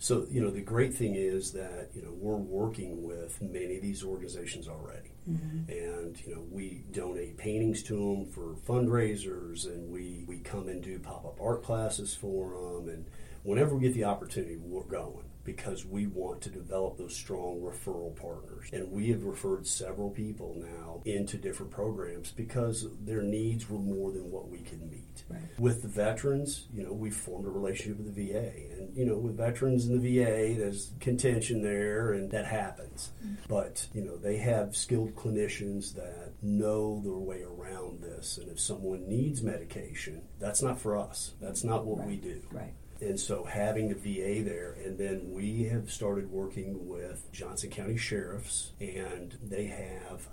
[0.00, 3.82] So, you know, the great thing is that, you know, we're working with many of
[3.82, 5.10] these organizations already.
[5.28, 5.70] Mm-hmm.
[5.70, 10.82] And, you know, we donate paintings to them for fundraisers and we, we come and
[10.82, 12.88] do pop up art classes for them.
[12.88, 13.06] And
[13.42, 18.14] whenever we get the opportunity, we're going because we want to develop those strong referral
[18.14, 18.68] partners.
[18.70, 24.12] And we have referred several people now into different programs because their needs were more
[24.12, 25.24] than what we could meet.
[25.30, 25.40] Right.
[25.58, 28.52] With the veterans, you know, we formed a relationship with the VA.
[28.76, 33.12] And, you know, with veterans in the VA, there's contention there, and that happens.
[33.24, 33.34] Mm-hmm.
[33.48, 38.36] But, you know, they have skilled clinicians that know their way around this.
[38.36, 41.32] And if someone needs medication, that's not for us.
[41.40, 42.42] That's not what we do.
[42.52, 42.74] Right.
[43.00, 47.96] And so having the VA there, and then we have started working with Johnson County
[47.96, 50.28] sheriffs, and they have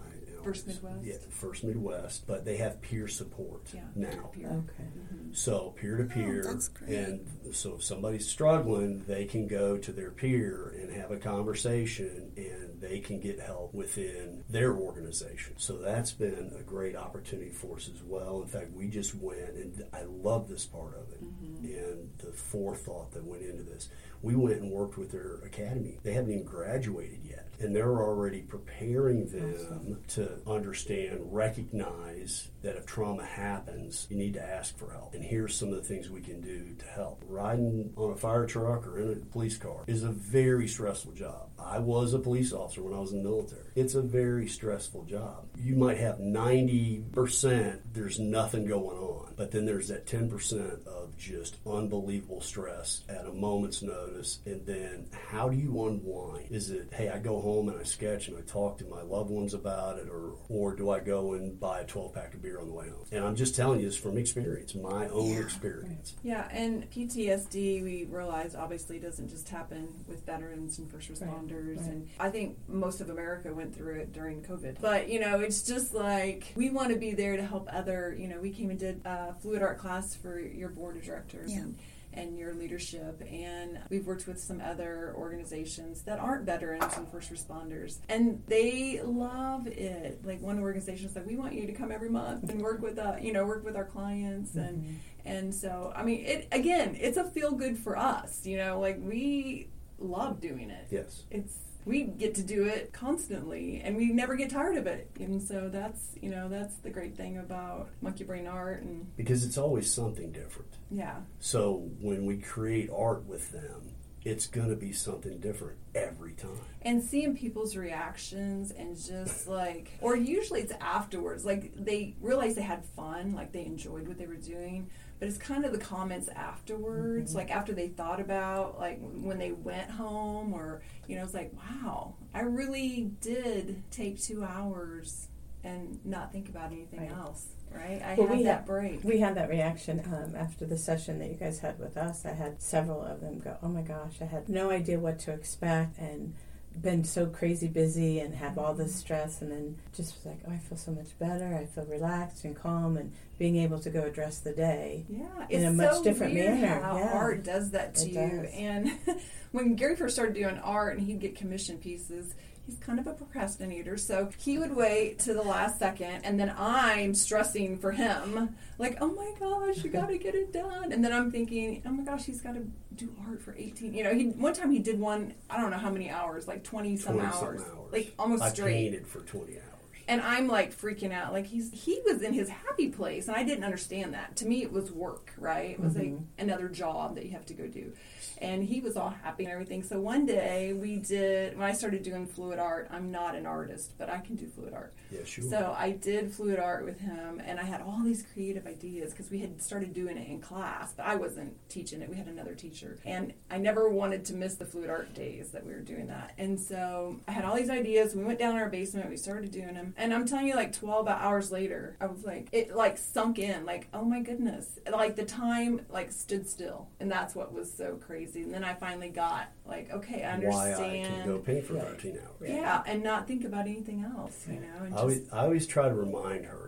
[0.45, 1.03] First Midwest?
[1.03, 4.29] yeah, First Midwest, but they have peer support Yeah, now.
[4.34, 4.47] peer.
[4.47, 4.84] Okay.
[4.84, 5.34] Mm-hmm.
[5.34, 6.89] So peer to oh, peer, Oh, that's great.
[6.97, 12.31] and so if somebody's struggling, they can go to their peer and have a conversation,
[12.38, 15.53] and they can get help within their organization.
[15.58, 18.41] So that's been a great opportunity for us as well.
[18.41, 21.65] In fact, we just went, and I love this part of it, mm-hmm.
[21.65, 23.89] and the forethought that went into this.
[24.25, 25.99] We went and worked with their academy.
[26.01, 32.86] They haven't even graduated yet, and they're already preparing them to understand, recognize that if
[32.86, 35.13] trauma happens, you need to ask for help.
[35.13, 37.23] And here's some of the things we can do to help.
[37.28, 41.49] Riding on a fire truck or in a police car is a very stressful job.
[41.60, 43.69] I was a police officer when I was in the military.
[43.75, 45.45] It's a very stressful job.
[45.58, 51.58] You might have 90% there's nothing going on, but then there's that 10% of just
[51.65, 54.39] unbelievable stress at a moment's notice.
[54.45, 56.51] And then how do you unwind?
[56.51, 59.30] Is it, hey, I go home and I sketch and I talk to my loved
[59.30, 62.55] ones about it, or, or do I go and buy a 12 pack of beer
[62.60, 63.06] on the way home?
[63.12, 66.13] And I'm just telling you this from experience, my own experience.
[66.24, 71.78] Yeah, and PTSD, we realize obviously doesn't just happen with veterans and first Right, responders.
[71.78, 71.88] right.
[71.88, 74.82] And I think most of America went through it during COVID.
[74.82, 78.28] But, you know, it's just like we want to be there to help other, you
[78.28, 81.52] know, we came and did a fluid art class for your board of directors.
[81.54, 81.60] Yeah.
[81.62, 81.78] And,
[82.15, 83.21] and your leadership.
[83.30, 87.97] And we've worked with some other organizations that aren't veterans and first responders.
[88.10, 90.21] And they love it.
[90.23, 92.97] Like one organization is like, we want you to come every month and work with,
[92.97, 94.56] uh, you know, work with our clients.
[94.56, 98.80] And, and so, I mean, it again, it's a feel good for us, you know,
[98.80, 100.88] like we love doing it.
[100.89, 101.23] Yes.
[101.32, 105.10] It's, we get to do it constantly and we never get tired of it.
[105.19, 108.82] And so that's, you know, that's the great thing about monkey brain art.
[108.82, 110.71] And Because it's always something different.
[110.91, 113.91] yeah, So when we create art with them,
[114.24, 116.58] it's going to be something different every time.
[116.82, 122.63] and seeing people's reactions and just like or usually it's afterwards like they realize they
[122.63, 126.28] had fun like they enjoyed what they were doing but it's kind of the comments
[126.36, 131.34] afterwards like after they thought about like when they went home or you know it's
[131.34, 135.28] like wow i really did take two hours
[135.63, 137.12] and not think about anything Right.
[137.12, 140.65] else right i Well, had we that had- break We had that reaction um, after
[140.65, 142.25] the session that you guys had with us.
[142.25, 145.32] I had several of them go, "Oh my gosh, I had no idea what to
[145.32, 146.34] expect," and
[146.81, 150.51] been so crazy busy and have all this stress, and then just was like, "Oh,
[150.51, 151.55] I feel so much better.
[151.55, 155.65] I feel relaxed and calm, and being able to go address the day." Yeah, in
[155.65, 157.13] a much so different weird manner, How yeah.
[157.13, 158.41] art does that to It you.
[158.41, 158.53] does.
[158.53, 158.91] And
[159.51, 162.33] when Gary first started doing art, and he'd get commission pieces.
[162.65, 166.51] He's kind of a procrastinator, so he would wait to the last second, and then
[166.58, 171.04] I'm stressing for him, like, "Oh my gosh, you got to get it done!" And
[171.06, 174.13] then I'm thinking, "Oh my gosh, he's got to do art for 18." You know,
[174.15, 177.19] he one time he did one, I don't know how many hours, like 20 some
[177.19, 177.62] hours, hours.
[177.91, 178.73] like almost I straight.
[178.73, 179.64] painted for 20 hours.
[180.08, 181.34] And I'm like freaking out.
[181.34, 184.36] Like he's he was in his happy place, and I didn't understand that.
[184.38, 185.72] To me, it was work, right?
[185.72, 186.24] It was like mm-hmm.
[186.38, 187.94] another job that you have to go do.
[188.41, 189.82] And he was all happy and everything.
[189.82, 192.89] So one day we did when I started doing fluid art.
[192.91, 194.94] I'm not an artist, but I can do fluid art.
[195.10, 195.46] Yeah, sure.
[195.46, 199.32] So I did fluid art with him, and I had all these creative ideas because
[199.32, 202.10] we had started doing it in class, but I wasn't teaching it.
[202.10, 205.65] We had another teacher, and I never wanted to miss the fluid art days that
[205.65, 206.34] we were doing that.
[206.38, 208.15] And so I had all these ideas.
[208.15, 209.10] We went down in our basement.
[209.10, 212.49] We started doing them, and I'm telling you, like 12 hours later, I was like,
[212.51, 217.12] it like sunk in, like, oh my goodness, like the time like stood still, and
[217.12, 218.41] that's what was so crazy.
[218.43, 221.05] And then I finally got like, okay, I Why understand.
[221.05, 222.49] I can go paint for 13 hours.
[222.49, 224.67] yeah, and not think about anything else, you know.
[224.79, 226.64] And I just, always, I always try to remind her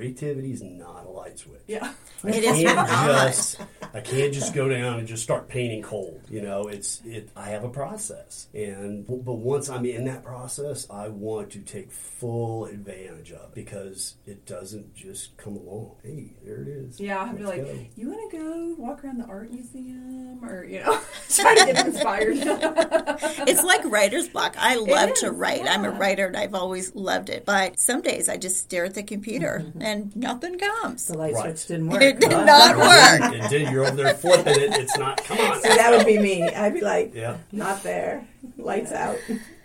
[0.00, 1.62] creativity is not a light switch.
[1.66, 1.90] yeah.
[2.22, 2.88] I It is can't not.
[2.88, 3.60] just
[3.94, 6.20] I can't just go down and just start painting cold.
[6.28, 7.30] You know, it's it.
[7.34, 11.92] I have a process, and but once I'm in that process, I want to take
[11.92, 15.96] full advantage of it because it doesn't just come along.
[16.02, 16.98] Hey, there it is.
[17.00, 17.78] Yeah, I'll be like, go.
[17.96, 20.98] you want to go walk around the art museum, or you know,
[21.30, 22.36] try to get inspired.
[23.48, 24.56] It's like writer's block.
[24.58, 25.62] I love to is, write.
[25.66, 27.44] I'm a writer and I've always loved it.
[27.46, 29.82] But some days I just stare at the computer Mm-hmm.
[29.86, 31.06] And nothing comes.
[31.06, 31.44] The light Right.
[31.56, 32.02] switch didn't work.
[32.02, 32.44] It did Huh?
[32.44, 33.32] not work.
[33.34, 34.72] And then you're over there flipping it.
[34.74, 35.22] It's not.
[35.24, 35.60] Come on.
[35.62, 36.42] See, that would be me.
[36.42, 37.36] I'd be like, Yeah.
[37.52, 38.26] not there.
[38.58, 39.16] Lights out.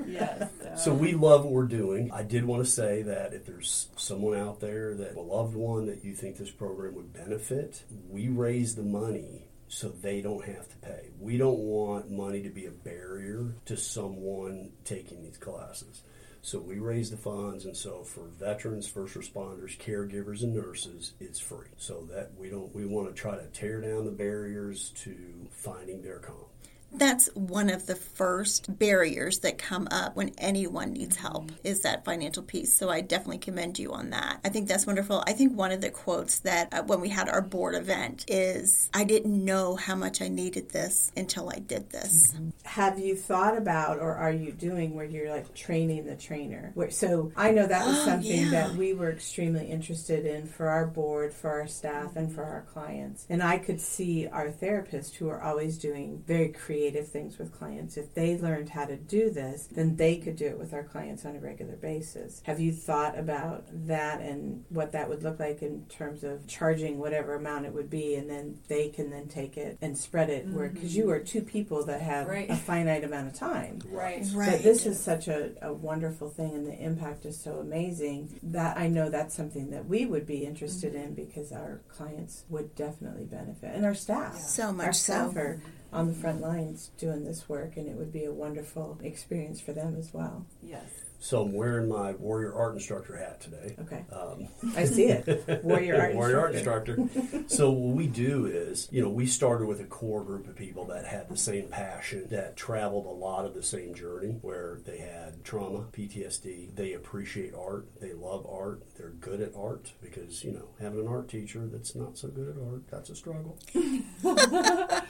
[0.05, 0.49] yes.
[0.61, 2.11] So So we um, love what we're doing.
[2.11, 5.88] I did want to say that if there's someone out there that a loved one
[5.88, 10.67] that you think this program would benefit, we raise the money so they don't have
[10.69, 11.09] to pay.
[11.19, 16.03] We don't want money to be a barrier to someone taking these classes.
[16.44, 21.39] So we raise the funds, and so for veterans, first responders, caregivers, and nurses, it's
[21.39, 21.68] free.
[21.78, 25.16] So that we don't we want to try to tear down the barriers to
[25.52, 26.51] finding their comp.
[26.94, 32.04] That's one of the first barriers that come up when anyone needs help is that
[32.04, 32.76] financial piece.
[32.78, 34.39] So I definitely commend you on that.
[34.44, 35.24] I think that's wonderful.
[35.26, 38.89] I think one of the quotes that uh, when we had our board event is
[38.94, 42.34] I didn't know how much I needed this until I did this.
[42.34, 42.50] Mm-hmm.
[42.66, 46.72] Have you thought about or are you doing where you're like training the trainer?
[46.74, 48.50] Where, so I know that was Oh, something yeah.
[48.52, 52.66] that we were extremely interested in for our board, for our staff, and for our
[52.74, 53.26] clients.
[53.30, 57.97] And I could see our therapists who are always doing very creative things with clients.
[57.97, 61.25] If they learned how to do this, then they could do it with our clients
[61.25, 62.41] on a regular basis.
[62.45, 66.97] Have you thought about that and what that would look like in terms of charging
[66.97, 70.47] whatever amount it would be, and then they can then take it and spread it?
[70.47, 71.11] Where because you mm-hmm.
[71.11, 72.49] are two people that have Right.
[72.49, 73.79] a finite amount of time.
[73.89, 74.25] Right.
[74.34, 74.51] Right.
[74.51, 78.77] But this is such a, a wonderful thing, and the impact is so amazing that
[78.77, 81.03] I know that's something that we would be interested mm-hmm.
[81.03, 84.38] in because our clients would definitely benefit, and our staff.
[84.38, 85.39] So much Our staff so.
[85.39, 85.61] are
[85.92, 89.74] on the front lines doing this work, and it would be a wonderful experience for
[89.74, 90.46] them as well.
[90.62, 91.11] Yes.
[91.24, 93.76] So I'm wearing my warrior art instructor hat today.
[93.82, 95.63] Okay, Um, I see it.
[95.63, 96.95] Warrior art warrior art instructor.
[96.95, 97.43] instructor.
[97.47, 100.86] so what we do is, you know, we started with a core group of people
[100.86, 104.97] that had the same passion, that traveled a lot of the same journey, where they
[104.97, 106.76] had trauma, PTSD.
[106.76, 107.88] They appreciate art.
[108.01, 108.82] They love art.
[108.97, 112.49] They're good at art because you know having an art teacher that's not so good
[112.49, 113.59] at art that's a struggle.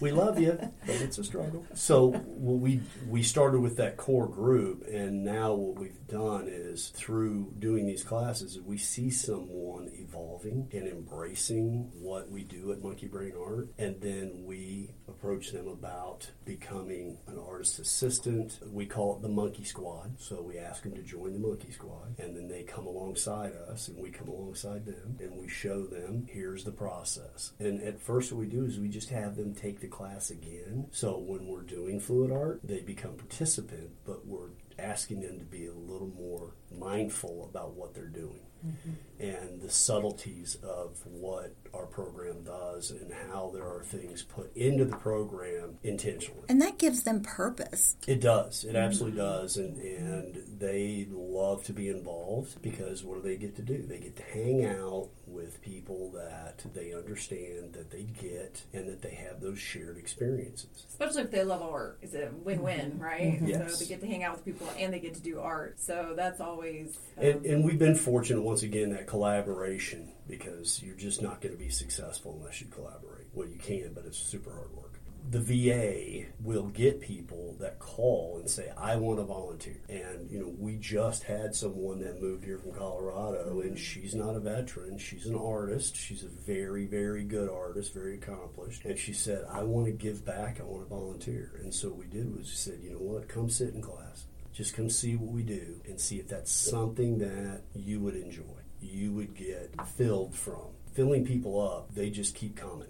[0.00, 1.64] we love you, but it's a struggle.
[1.74, 6.88] So well, we we started with that core group, and now what we've done is
[6.88, 13.06] through doing these classes, we see someone evolving and embracing what we do at Monkey
[13.06, 18.58] Brain Art, and then we approach them about becoming an artist assistant.
[18.66, 20.14] We call it the Monkey Squad.
[20.18, 23.88] So we ask them to join the Monkey Squad, and then they come alongside us,
[23.88, 27.52] and we come alongside them, and we show them here's the process.
[27.58, 30.88] And at first, what we do is we just have them take the class again.
[30.90, 35.66] So when we're doing fluid art, they become participant, but we're asking them to be
[35.66, 39.22] a little more mindful about what they're doing mm-hmm.
[39.22, 44.84] and the subtleties of what our program does and how there are things put into
[44.84, 46.44] the program intentionally.
[46.48, 47.96] And that gives them purpose.
[48.06, 48.64] It does.
[48.64, 48.76] It mm-hmm.
[48.76, 49.56] absolutely does.
[49.56, 53.84] And, and they love to be involved because what do they get to do?
[53.86, 59.00] They get to hang out with people that they understand, that they get, and that
[59.00, 60.84] they have those shared experiences.
[60.88, 63.02] Especially if they love art, it's a win-win, mm-hmm.
[63.02, 63.32] right?
[63.34, 63.46] Mm-hmm.
[63.46, 63.78] Yes.
[63.78, 65.80] So they get to hang out with people and they get to do art.
[65.80, 66.98] So that's always.
[67.16, 71.52] Um, And, and we've been fortunate once again that collaboration because you're just not going
[71.52, 73.26] to be successful unless you collaborate.
[73.34, 74.98] Well, you can, but it's super hard work.
[75.30, 80.40] The VA will get people that call and say, "I want to volunteer." And you
[80.40, 83.76] know, we just had someone that moved here from Colorado, and mm-hmm.
[83.76, 84.96] she's not a veteran.
[84.98, 85.94] She's an artist.
[85.96, 88.84] She's a very, very good artist, very accomplished.
[88.86, 90.60] And she said, "I want to give back.
[90.60, 93.28] I want to volunteer." And so what we did was we said, "You know what?
[93.28, 97.18] Come sit in class." Just come see what we do and see if that's something
[97.18, 100.68] that you would enjoy, you would get filled from.
[100.92, 102.88] Filling people up, they just keep coming.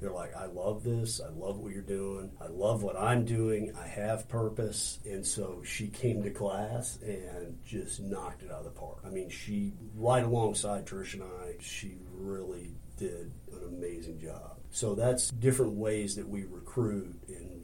[0.00, 1.20] They're like, I love this.
[1.20, 2.30] I love what you're doing.
[2.40, 3.72] I love what I'm doing.
[3.80, 4.98] I have purpose.
[5.06, 8.98] And so she came to class and just knocked it out of the park.
[9.06, 14.58] I mean, she, right alongside Trish and I, she really did an amazing job.
[14.70, 17.55] So that's different ways that we recruit and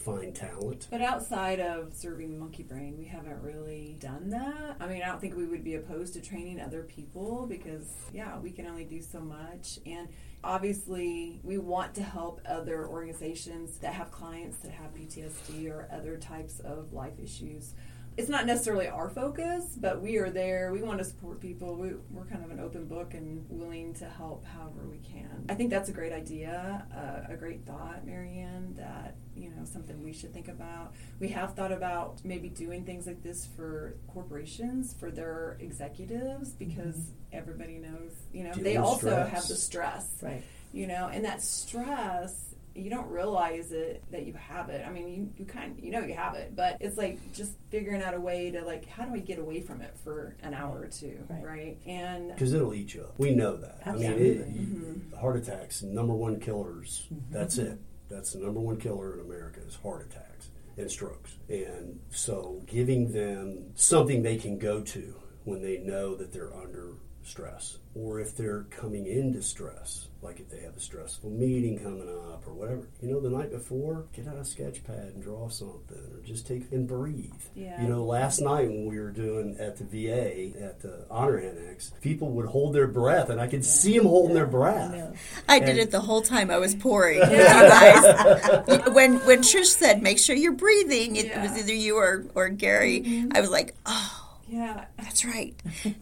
[0.00, 0.88] find talent.
[0.90, 4.76] But outside of serving Monkey Brain, we haven't really done that.
[4.80, 8.38] I mean, I don't think we would be opposed to training other people because, yeah,
[8.38, 9.78] we can only do so much.
[9.84, 10.08] And
[10.42, 16.16] obviously, we want to help other organizations that have clients that have PTSD or other
[16.16, 17.74] types of life issues.
[18.20, 20.72] It's not necessarily our focus, but we are there.
[20.74, 21.74] We want to support people.
[21.74, 25.46] We, we're kind of an open book and willing to help however we can.
[25.48, 30.02] I think that's a great idea, uh, a great thought, Marianne, that, you know, something
[30.04, 30.92] we should think about.
[31.18, 37.12] We have thought about maybe doing things like this for corporations, for their executives, because
[37.32, 39.30] everybody knows, you know, they also stress.
[39.30, 40.42] have the stress Right.
[40.74, 45.08] you know and that stress you don't realize it that you have it i mean
[45.08, 48.20] you, you kind you know you have it but it's like just figuring out a
[48.20, 51.18] way to like how do i get away from it for an hour or two
[51.28, 51.44] Right.
[51.44, 53.14] right, and Because it'll eat you up.
[53.18, 53.80] We know that.
[53.86, 54.52] I mean, it, Absolutely.
[54.52, 55.16] you- mm-hmm.
[55.16, 57.06] heart attacks, number one killers.
[57.12, 57.32] Mm-hmm.
[57.34, 57.78] That's it.
[58.08, 60.48] That's the number one killer in America is heart attacks.
[60.76, 61.36] and strokes.
[61.48, 65.14] And so giving them something they can go to
[65.44, 70.48] when they know that they're under stress or if they're coming into stress like if
[70.50, 74.26] they have a stressful meeting coming up or whatever you know the night before get
[74.28, 77.80] out a sketch pad and draw something or just take and breathe Yeah.
[77.82, 81.92] you know last night when we were doing at the va at the honor annex
[82.00, 85.12] people would hold their breath and i could see them holding their breath know.
[85.48, 87.18] I did it the whole time I was pouring.
[87.18, 91.42] You guys, when when Trish said, "Make sure you're breathing," it Yeah.
[91.42, 93.00] was either you or or Gary.
[93.00, 93.30] Mm-hmm.
[93.34, 94.84] I was like, "Oh, Yeah.
[94.98, 95.54] that's right."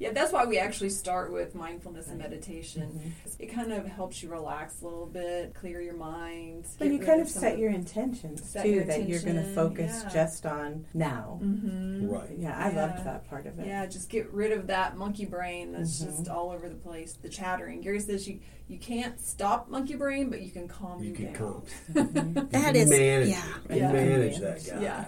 [0.00, 3.14] Yeah, that's why we actually start with mindfulness and meditation.
[3.40, 6.66] It kind of helps you relax a little bit, clear your mind.
[6.78, 9.54] But you kind of some set your intentions Set too, your that you're going to
[9.54, 10.08] focus yeah.
[10.10, 11.40] just on now.
[11.42, 12.08] Mhm.
[12.12, 12.76] right Yeah, I Yeah.
[12.86, 13.66] loved that part of it.
[13.66, 16.10] Yeah, just get rid of that monkey brain that's Mm-hmm.
[16.16, 17.14] just all over the place.
[17.20, 17.80] The chattering.
[17.80, 21.32] Gary says you you can't stop monkey brain, but you can calm you you, can
[21.32, 21.34] down.
[21.34, 23.42] calm That you is, manage yeah.
[23.70, 23.92] you Yeah.
[23.92, 25.04] manage that guy Yeah.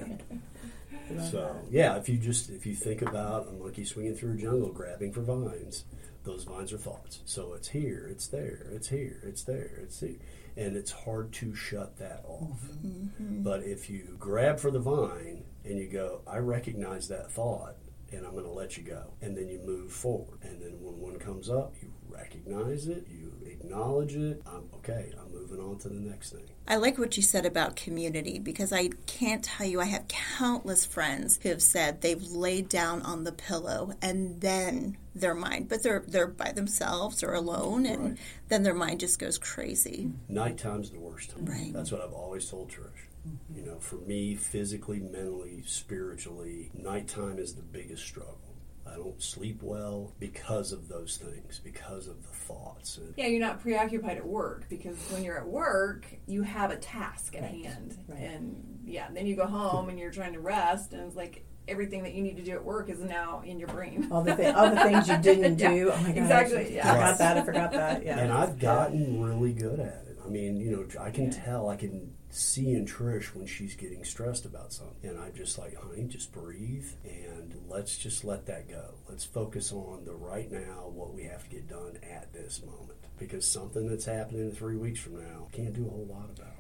[1.30, 4.70] So yeah, if you just if you think about a monkey swinging through a jungle
[4.72, 5.84] grabbing for vines,
[6.24, 7.20] those vines are thoughts.
[7.24, 10.16] So it's here, it's there, it's here, it's there, it's here,
[10.56, 12.60] and it's hard to shut that off.
[12.84, 13.42] Mm-hmm.
[13.42, 17.76] But if you grab for the vine and you go, I recognize that thought,
[18.12, 20.98] and I'm going to let you go, and then you move forward, and then when
[20.98, 24.42] one comes up, you recognize it, you acknowledge it.
[24.46, 25.12] I'm okay.
[25.50, 26.44] Moving on to the next thing.
[26.68, 30.86] I like what you said about community because I can't tell you, I have countless
[30.86, 35.82] friends who have said they've laid down on the pillow and then their mind, but
[35.82, 38.18] they're they're by themselves or alone, and Right.
[38.48, 40.12] then their mind just goes crazy.
[40.28, 41.44] Nighttime's the worst time.
[41.46, 41.72] Right.
[41.72, 43.08] That's what I've always told Trish.
[43.28, 43.58] Mm-hmm.
[43.58, 48.38] You know, for me, physically, mentally, spiritually, nighttime is the biggest struggle.
[48.86, 52.96] I don't sleep well because of those things, because of the thoughts.
[52.98, 56.76] And Yeah, you're not preoccupied at work because when you're at work, you have a
[56.76, 57.96] task at Right, hand.
[58.08, 58.18] right.
[58.20, 62.02] And yeah, then you go home and you're trying to rest, and it's like everything
[62.02, 64.08] that you need to do at work is now in your brain.
[64.10, 65.92] All the, thi- all the things you didn't Yeah, do.
[65.92, 66.16] Oh my god!
[66.16, 66.82] exactly, I yeah.
[66.92, 67.18] forgot Right.
[67.18, 67.36] that.
[67.36, 68.04] I forgot that.
[68.04, 68.18] Yeah.
[68.18, 70.18] and I've gotten really good at it.
[70.24, 74.04] I mean, you know, I can tell, I can see in Trish when she's getting
[74.04, 75.10] stressed about something.
[75.10, 78.94] And I'm just like, honey, just breathe and let's just let that go.
[79.08, 82.98] Let's focus on the right now, what we have to get done at this moment.
[83.18, 86.54] Because something that's happening three weeks from now, can't do a whole lot about.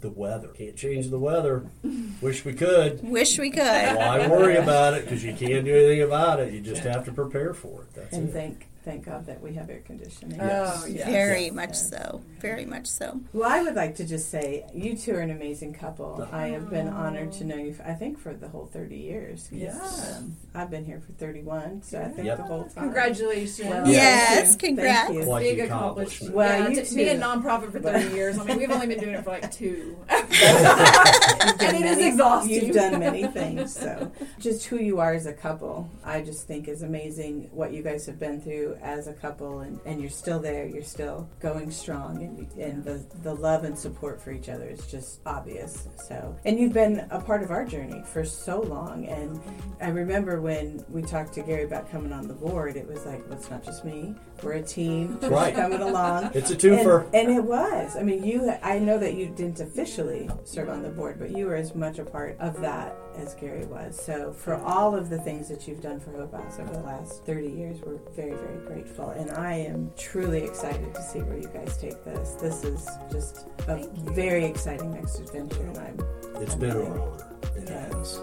[0.00, 0.48] The weather.
[0.48, 1.66] Can't change the weather.
[2.20, 3.02] Wish we could.
[3.02, 3.60] Wish we could.
[3.96, 5.04] Why worry about it?
[5.04, 6.52] Because you can't do anything about it.
[6.52, 7.94] You just have to prepare for it.
[7.94, 8.32] That's and it.
[8.32, 10.36] thank thank God that we have air conditioning.
[10.38, 10.82] Yes.
[10.84, 11.06] Oh, yes.
[11.06, 11.52] Very Yes.
[11.52, 11.90] much Yes.
[11.90, 12.20] so.
[12.40, 13.20] Very much so.
[13.32, 16.28] Well, I would like to just say you two are an amazing couple.
[16.30, 17.74] I have been honored to know you.
[17.84, 19.48] I think for the whole thirty years.
[19.50, 19.78] Yeah.
[20.16, 22.36] um, I've been here for thirty-one, so I think Yep.
[22.36, 22.84] the whole time.
[22.84, 23.68] Congratulations.
[23.70, 25.06] Well, Yes, thank congrats.
[25.08, 25.24] Thank you.
[25.24, 26.32] Quite Big accomplishment.
[26.32, 26.34] accomplishment.
[26.34, 28.38] Well, yeah, you to be a nonprofit for 30 years.
[28.38, 29.96] I mean, we've only been doing it for like two.
[31.44, 32.50] And it is many- exhausting.
[32.66, 33.74] You've done many things.
[33.74, 37.48] So, just who you are as a couple, I just think is amazing.
[37.52, 40.66] What you guys have been through as a couple, and, and you're still there.
[40.66, 44.86] You're still going strong, and, and the the love and support for each other is
[44.86, 45.88] just obvious.
[46.08, 49.06] So, and you've been a part of our journey for so long.
[49.06, 49.40] And
[49.80, 53.28] I remember when we talked to Gary about coming on the board, it was like,
[53.28, 54.14] well, it's not just me.
[54.42, 55.18] We're a team.
[55.20, 55.54] Just Right.
[55.54, 56.30] coming along.
[56.34, 57.06] It's a twofer.
[57.06, 57.96] And, and it was.
[57.96, 58.50] I mean, you.
[58.62, 61.98] I know that you didn't officially serve on the board, but you were as much
[61.98, 64.00] a part of that as Gary was.
[64.00, 66.98] So for all of the things that you've done for Hope House over the uh-huh.
[66.98, 69.10] last 30 years, we're very, very grateful.
[69.10, 72.30] And I am truly excited to see where you guys take this.
[72.40, 77.26] This is just a very exciting next adventure, and I'm It's been an honor.
[77.56, 77.94] It Yeah.
[77.96, 78.20] has.